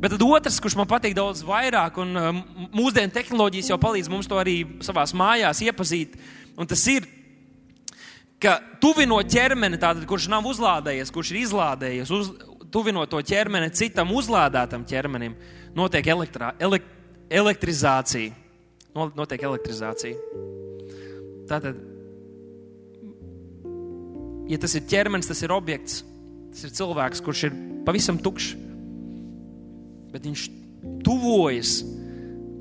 Bet 0.00 0.14
tad 0.14 0.24
otrs, 0.24 0.58
kurš 0.62 0.78
man 0.78 0.88
patīk 0.88 1.16
daudz 1.16 1.42
vairāk, 1.46 2.00
un 2.00 2.16
um, 2.16 2.42
mūsdienu 2.76 3.12
tehnoloģijas 3.14 3.72
jau 3.72 3.78
palīdz 3.82 4.10
mums 4.12 4.28
to 4.30 4.38
arī 4.40 4.60
savā 4.84 5.04
mājās 5.18 5.62
iepazīt, 5.66 6.16
un 6.56 6.68
tas 6.68 6.84
ir, 6.92 7.08
ka 8.40 8.58
tuvinot 8.82 9.28
ķermeni, 9.32 9.80
tātad, 9.80 10.06
kurš 10.08 10.30
nav 10.32 10.46
uzlādējies, 10.48 11.12
kurš 11.14 11.34
ir 11.34 11.42
izlādējies, 11.42 12.12
uz, 12.14 12.30
tuvinot 12.72 13.10
to 13.10 13.20
ķermeni 13.24 13.72
citam 13.76 14.12
uzlādētam 14.16 14.84
ķermenim, 14.88 15.36
notiek 15.76 16.06
elektrā, 16.14 16.52
elek, 16.60 16.86
elektrizācija. 17.28 18.44
Notiek 18.98 19.42
elektrizācija. 19.46 20.16
Tātad, 21.48 21.76
ja 24.50 24.58
tas 24.60 24.74
ir 24.74 24.86
ķermenis, 24.90 25.28
tas 25.30 25.42
ir 25.44 25.54
objekts, 25.54 26.00
Tas 26.52 26.64
ir 26.66 26.74
cilvēks, 26.78 27.22
kurš 27.24 27.44
ir 27.48 27.56
pavisam 27.86 28.18
tukšs, 28.20 28.54
bet 30.12 30.24
viņš 30.24 30.46
tuvojas 31.06 31.78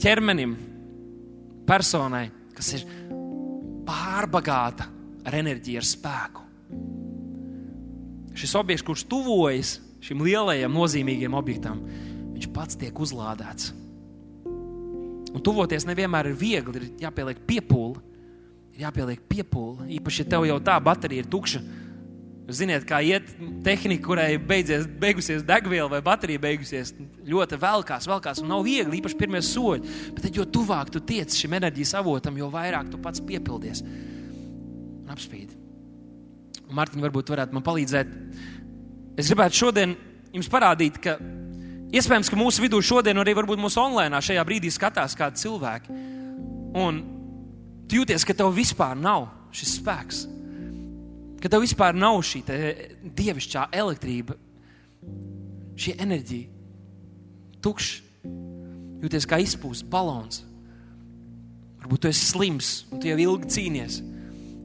ķermenim, 0.02 0.56
personai, 1.68 2.28
kas 2.56 2.74
ir 2.78 2.86
pārbagāta 3.88 4.88
ar 5.28 5.40
enerģiju, 5.40 5.82
ar 5.82 5.88
spēku. 5.88 6.46
Šis 8.38 8.54
objekts, 8.60 8.86
kurš 8.86 9.08
tuvojas 9.10 9.78
šim 10.04 10.22
lielajam, 10.24 10.76
nozīmīgajam 10.78 11.36
objektam, 11.38 11.82
viņš 12.36 12.50
pats 12.54 12.78
tiek 12.80 13.00
uzlādēts. 13.02 13.74
Un 15.34 15.44
tuvoties 15.44 15.86
nevienmēr 15.86 16.32
ir 16.32 16.38
viegli, 16.38 16.80
ir 16.80 17.04
jāpieliek 17.08 17.42
piepūle. 17.50 18.02
Ir 18.78 18.86
jāpieliek 18.86 19.22
piepūle. 19.30 19.90
Īpaši, 19.98 20.24
ja 20.24 20.32
tev 20.32 20.46
jau 20.48 20.58
tā 20.64 20.78
baterija 20.82 21.26
ir 21.26 21.30
tukša, 21.30 21.62
Ziniet, 22.48 22.86
kā 22.88 23.02
iet 23.04 23.28
tehnika, 23.66 24.06
kurai 24.06 24.38
beidzies, 24.40 24.86
beigusies 25.02 25.42
degviela 25.44 25.90
vai 25.92 26.00
baterija 26.04 26.40
beigusies, 26.40 26.94
ļoti 27.28 27.58
velkās, 27.60 28.06
velkās 28.08 28.40
un 28.40 28.48
nav 28.48 28.62
viegli, 28.64 29.02
īpaši 29.02 29.18
pirmie 29.20 29.42
soļi. 29.44 29.96
Bet 30.16 30.24
tad, 30.24 30.38
jo 30.40 30.46
tuvāk 30.48 30.94
tu 30.94 31.02
tiec 31.04 31.36
šim 31.36 31.58
enerģijas 31.60 31.98
avotam, 32.00 32.38
jo 32.40 32.48
vairāk 32.54 32.88
tu 32.94 33.00
pats 33.04 33.20
piepildies 33.28 33.84
un 33.84 35.12
apspīd. 35.12 35.52
Un 36.70 36.80
Mārtiņ, 36.80 37.04
varbūt 37.04 37.34
varētu 37.34 37.58
man 37.58 37.66
palīdzēt. 37.68 38.16
Es 39.20 39.28
gribētu 39.28 39.60
šodien 39.66 39.98
jums 40.32 40.48
parādīt, 40.52 41.02
ka 41.04 41.18
iespējams, 41.92 42.32
ka 42.32 42.40
mūsu 42.40 42.64
vidū 42.64 42.80
šodien, 42.80 43.20
arī 43.20 43.36
varbūt 43.36 43.60
mūsu 43.60 43.84
online 43.84 44.24
šajā 44.24 44.48
brīdī 44.48 44.72
skatās 44.72 45.20
kādi 45.20 45.44
cilvēki. 45.44 46.00
Un 46.80 47.04
tu 47.92 48.00
jūties, 48.00 48.24
ka 48.24 48.36
tev 48.40 48.56
vispār 48.56 48.96
nav 48.96 49.28
šis 49.56 49.78
spēks 49.82 50.24
ka 51.42 51.52
tev 51.52 51.64
vispār 51.64 51.96
nav 51.98 52.20
šī 52.26 52.44
dievišķā 53.18 53.68
elektrība, 53.78 54.38
šī 55.78 55.96
enerģija, 56.02 56.50
tukšs, 57.64 57.96
jūties 59.04 59.28
kā 59.30 59.40
izpūsts 59.44 59.88
balons. 59.88 60.44
Varbūt 61.82 62.04
tu 62.04 62.10
esi 62.10 62.26
slims 62.34 62.72
un 62.92 63.02
tu 63.02 63.10
jau 63.10 63.18
ilgi 63.22 63.52
cīnies. 63.54 64.00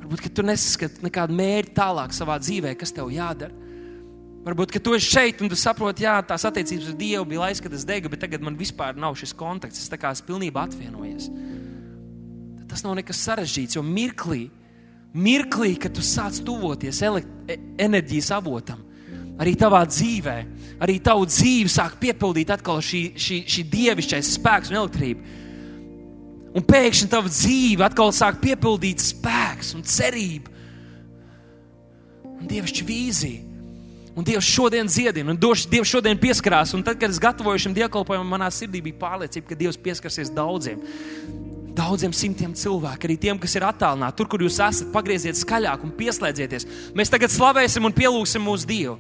Varbūt 0.03 0.33
tu 0.35 0.45
nesaskati 0.47 1.05
nekādu 1.05 1.37
mērķi 1.39 1.75
tālāk 1.77 2.15
savā 2.17 2.39
dzīvē, 2.43 2.73
kas 2.81 2.95
tev 2.97 3.13
jādara. 3.13 3.55
Varbūt 4.43 4.81
tu 4.83 4.97
esi 4.97 5.07
šeit 5.07 5.43
un 5.45 5.53
tu 5.53 5.57
saproti, 5.59 6.03
jā, 6.03 6.17
tās 6.27 6.43
attiecības 6.49 6.89
ar 6.91 6.97
Dievu 6.99 7.29
bija 7.31 7.45
laiks, 7.45 7.61
kad 7.63 7.75
es 7.77 7.85
degu, 7.87 8.11
bet 8.11 8.25
tagad 8.25 8.43
man 8.43 8.57
vispār 8.59 8.97
nav 8.99 9.15
šis 9.21 9.37
kontakts. 9.39 9.85
Es 9.85 9.93
tā 9.93 10.01
kā 10.01 10.11
esmu 10.11 10.33
pilnībā 10.33 10.65
atvienojies. 10.67 11.29
Tas 12.73 12.83
nav 12.83 12.97
nekas 12.99 13.21
sarežģīts, 13.23 13.77
jo 13.79 13.85
mirklī 13.87 14.49
mirklī, 15.13 15.77
kad 15.81 15.95
tu 15.95 16.05
sāc 16.05 16.41
tuvoties 16.45 17.03
e, 17.05 17.59
enerģijas 17.81 18.33
avotam, 18.37 18.81
arī 19.41 19.55
tavā 19.59 19.83
dzīvē, 19.89 20.37
arī 20.83 20.99
tavu 21.05 21.27
dzīvi 21.29 21.71
sāk 21.73 21.99
piepildīt 22.01 22.53
atkal 22.55 22.83
šī, 22.85 23.05
šī, 23.17 23.43
šī 23.49 23.65
dievišķais 23.73 24.35
spēks 24.39 24.73
un 24.73 24.81
elektrība. 24.83 25.39
Un 26.53 26.65
pēkšņi 26.69 27.09
tava 27.09 27.31
dzīve 27.33 27.85
atkal 27.87 28.13
sāk 28.13 28.43
piepildīt 28.43 29.01
spēks 29.01 29.73
un 29.77 29.87
cerība. 29.89 30.53
Un 32.43 32.51
Dievs 32.51 32.75
vīzija. 32.85 33.49
Un 34.13 34.27
Dievs 34.29 34.45
šodien 34.45 34.91
dziedina, 34.91 35.33
un 35.33 35.39
Dievs 35.41 35.89
šodien 35.89 36.19
pieskarās. 36.21 36.75
Un 36.77 36.83
tad, 36.85 36.99
kad 37.01 37.09
es 37.09 37.21
gatavoju 37.23 37.63
šim 37.65 37.77
dievkalpojumam, 37.79 38.35
manā 38.35 38.51
sirdī 38.53 38.83
bija 38.85 38.99
pārliecība, 39.01 39.49
ka 39.49 39.57
Dievs 39.57 39.81
pieskarsies 39.81 40.33
daudziem. 40.37 40.83
Daudziem 41.73 42.13
simtiem 42.13 42.53
cilvēku, 42.53 43.07
arī 43.09 43.15
tiem, 43.17 43.39
kas 43.41 43.55
ir 43.57 43.65
attālināti, 43.65 44.19
tur, 44.19 44.29
kur 44.29 44.43
jūs 44.45 44.59
esat, 44.61 44.91
pagrieziet 44.93 45.39
skaļāk 45.41 45.87
un 45.87 45.95
pieslēdzieties. 45.97 46.67
Mēs 46.99 47.13
tagad 47.13 47.33
slavēsim 47.33 47.89
un 47.89 47.95
pielūgsim 47.97 48.45
mūsu 48.45 48.69
Dievu. 48.69 48.99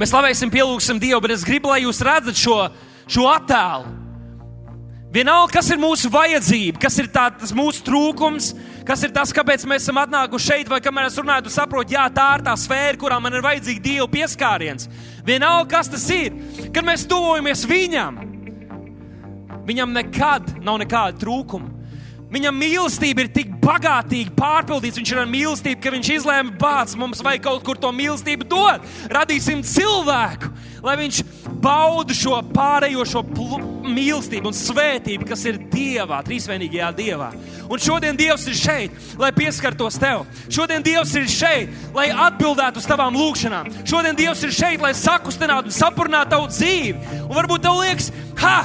Mēs 0.00 0.12
slavēsim, 0.14 0.52
pielūgsim 0.52 1.00
Dievu, 1.02 1.20
bet 1.24 1.36
es 1.36 1.44
gribu, 1.44 1.68
lai 1.68 1.82
jūs 1.84 2.00
redzat 2.04 2.40
šo, 2.40 2.56
šo 3.04 3.28
attēlu. 3.34 3.98
Vienalga, 5.12 5.58
kas 5.58 5.68
ir 5.68 5.76
mūsu 5.76 6.08
vajadzība, 6.08 6.80
kas 6.80 6.94
ir 7.02 7.10
tā, 7.12 7.26
tas 7.36 7.50
mūsu 7.52 7.82
trūkums, 7.84 8.54
kas 8.88 9.02
ir 9.04 9.12
tas, 9.12 9.34
kāpēc 9.36 9.66
mēs 9.68 9.84
esam 9.84 10.00
atnākuši 10.00 10.48
šeit, 10.48 10.70
vai 10.72 10.80
kamēr 10.80 11.10
es 11.10 11.18
runāju, 11.20 11.44
tu 11.44 11.52
saproti, 11.52 11.98
jā, 11.98 12.06
tā 12.16 12.30
ir 12.38 12.46
tā 12.46 12.54
sfēra, 12.56 12.96
kurā 12.96 13.18
man 13.20 13.36
ir 13.36 13.44
vajadzīga 13.44 13.84
Dieva 13.84 14.08
pieskāriens. 14.08 14.88
Vienalga, 15.26 15.68
kas 15.74 15.92
tas 15.92 16.08
ir, 16.16 16.32
kad 16.72 16.88
mēs 16.88 17.04
tuvojamies 17.10 17.66
Viņam, 17.68 18.22
Viņam 19.66 19.94
nekad 19.94 20.56
nav 20.64 20.80
nekāda 20.82 21.20
trūkuma. 21.22 21.82
Viņam 22.32 22.56
mīlestība 22.56 23.26
ir 23.26 23.28
tik 23.28 23.50
bagātīga, 23.60 24.32
pārpildīta. 24.32 24.96
Viņš 25.02 25.10
ir 25.12 25.18
ar 25.20 25.28
mīlestību, 25.28 25.80
ka 25.84 25.90
viņš 25.92 26.08
izlēma, 26.14 26.54
bācis, 26.56 26.96
mums 26.96 27.20
vajag 27.24 27.44
kaut 27.44 27.60
kur 27.66 27.76
to 27.76 27.90
mīlestību 27.92 28.48
dot. 28.48 28.86
Radīsim 29.12 29.60
cilvēku, 29.68 30.48
lai 30.80 30.96
viņš 31.02 31.20
baudu 31.60 32.16
šo 32.16 32.40
pārējo 32.54 33.04
šo 33.10 33.22
mīlestību 33.84 34.48
un 34.48 34.56
svētību, 34.56 35.28
kas 35.28 35.44
ir 35.50 35.60
Dievā, 35.74 36.22
trīsvienīgajā 36.24 36.90
Dievā. 36.96 37.30
Un 37.68 37.84
šodien 37.84 38.16
Dievs 38.16 38.48
ir 38.48 38.56
šeit, 38.56 38.96
lai 39.20 39.28
pieskartos 39.36 40.00
tev. 40.00 40.24
Šodien 40.48 40.84
Dievs 40.84 41.12
ir 41.20 41.28
šeit, 41.28 41.80
lai 41.92 42.08
atbildētu 42.16 42.80
uz 42.80 42.88
tavām 42.88 43.18
lūgšanām. 43.18 43.74
Šodien 43.84 44.16
Dievs 44.16 44.48
ir 44.48 44.56
šeit, 44.56 44.80
lai 44.80 44.96
sakustinātu 44.96 45.68
un 45.68 45.82
sapurnātu 45.82 46.32
tavu 46.32 46.48
dzīvi. 46.48 47.26
Un 47.26 47.36
varbūt 47.36 47.68
tev 47.68 47.82
liekas, 47.84 48.08
ha! 48.40 48.62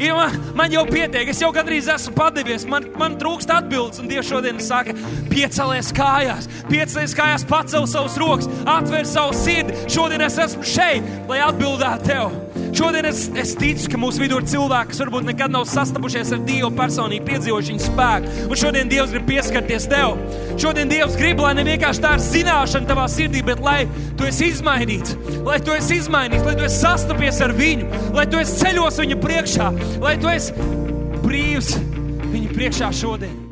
Ja 0.00 0.14
man, 0.16 0.36
man 0.56 0.72
jau 0.72 0.86
pietiek, 0.88 1.28
es 1.28 1.42
jau 1.42 1.50
gandrīz 1.52 1.88
esmu 1.92 2.14
padevies, 2.16 2.62
man, 2.64 2.86
man 2.96 3.18
trūkst 3.20 3.50
atbildes. 3.52 4.00
Un 4.00 4.08
Dievs 4.08 4.30
šodien 4.30 4.60
saka, 4.64 4.94
piecelies 5.28 5.90
kājās, 5.96 6.48
piecelies 6.70 7.12
kājās, 7.18 7.44
pacel 7.48 7.84
savus 7.90 8.16
rokas, 8.20 8.48
atver 8.64 9.04
savu 9.08 9.36
sirdi. 9.36 9.76
Šodien 9.92 10.24
es 10.24 10.40
esmu 10.40 10.64
šeit, 10.64 11.12
lai 11.28 11.42
atbildētu 11.44 12.08
tev. 12.08 12.49
Šodien 12.76 13.06
es, 13.08 13.24
es 13.38 13.52
ticu, 13.58 13.88
ka 13.90 13.98
mūsu 14.00 14.22
vidū 14.22 14.38
ir 14.40 14.46
cilvēki, 14.50 14.92
kas 14.92 15.00
varbūt 15.02 15.26
nekad 15.26 15.52
nav 15.52 15.66
sastapušies 15.68 16.30
ar 16.36 16.42
Dievu 16.46 16.70
personīgi, 16.78 17.24
piedzīvojuši 17.26 17.74
viņa 17.74 17.84
spēku. 17.86 18.34
Un 18.46 18.60
šodien 18.62 18.92
Dievs 18.92 19.14
grib 19.14 19.26
pieskarties 19.28 19.88
tev. 19.90 20.14
Šodien 20.60 20.92
Dievs 20.92 21.18
grib, 21.18 21.42
lai 21.42 21.52
ne 21.58 21.66
vienkārši 21.66 22.04
tā 22.04 22.14
ir 22.16 22.24
zināšana 22.28 22.90
tavā 22.90 23.08
sirdī, 23.10 23.42
bet 23.46 23.62
lai 23.64 23.82
tu 24.18 24.28
esi 24.28 24.52
izmainīts, 24.54 25.18
lai 25.46 25.58
tu 25.66 25.74
esi 25.74 25.98
izmainīts, 26.00 26.46
lai 26.46 26.56
tu 26.56 26.66
esi 26.68 26.80
sastapies 26.84 27.42
ar 27.44 27.56
viņu, 27.58 27.90
lai 28.16 28.28
tu 28.30 28.40
esi 28.40 28.58
ceļos 28.62 29.02
viņa 29.02 29.20
priekšā, 29.26 29.70
lai 30.06 30.16
tu 30.22 30.32
esi 30.32 30.72
brīvs 31.26 31.76
viņa 32.30 32.50
priekšā 32.54 32.96
šodien. 33.02 33.49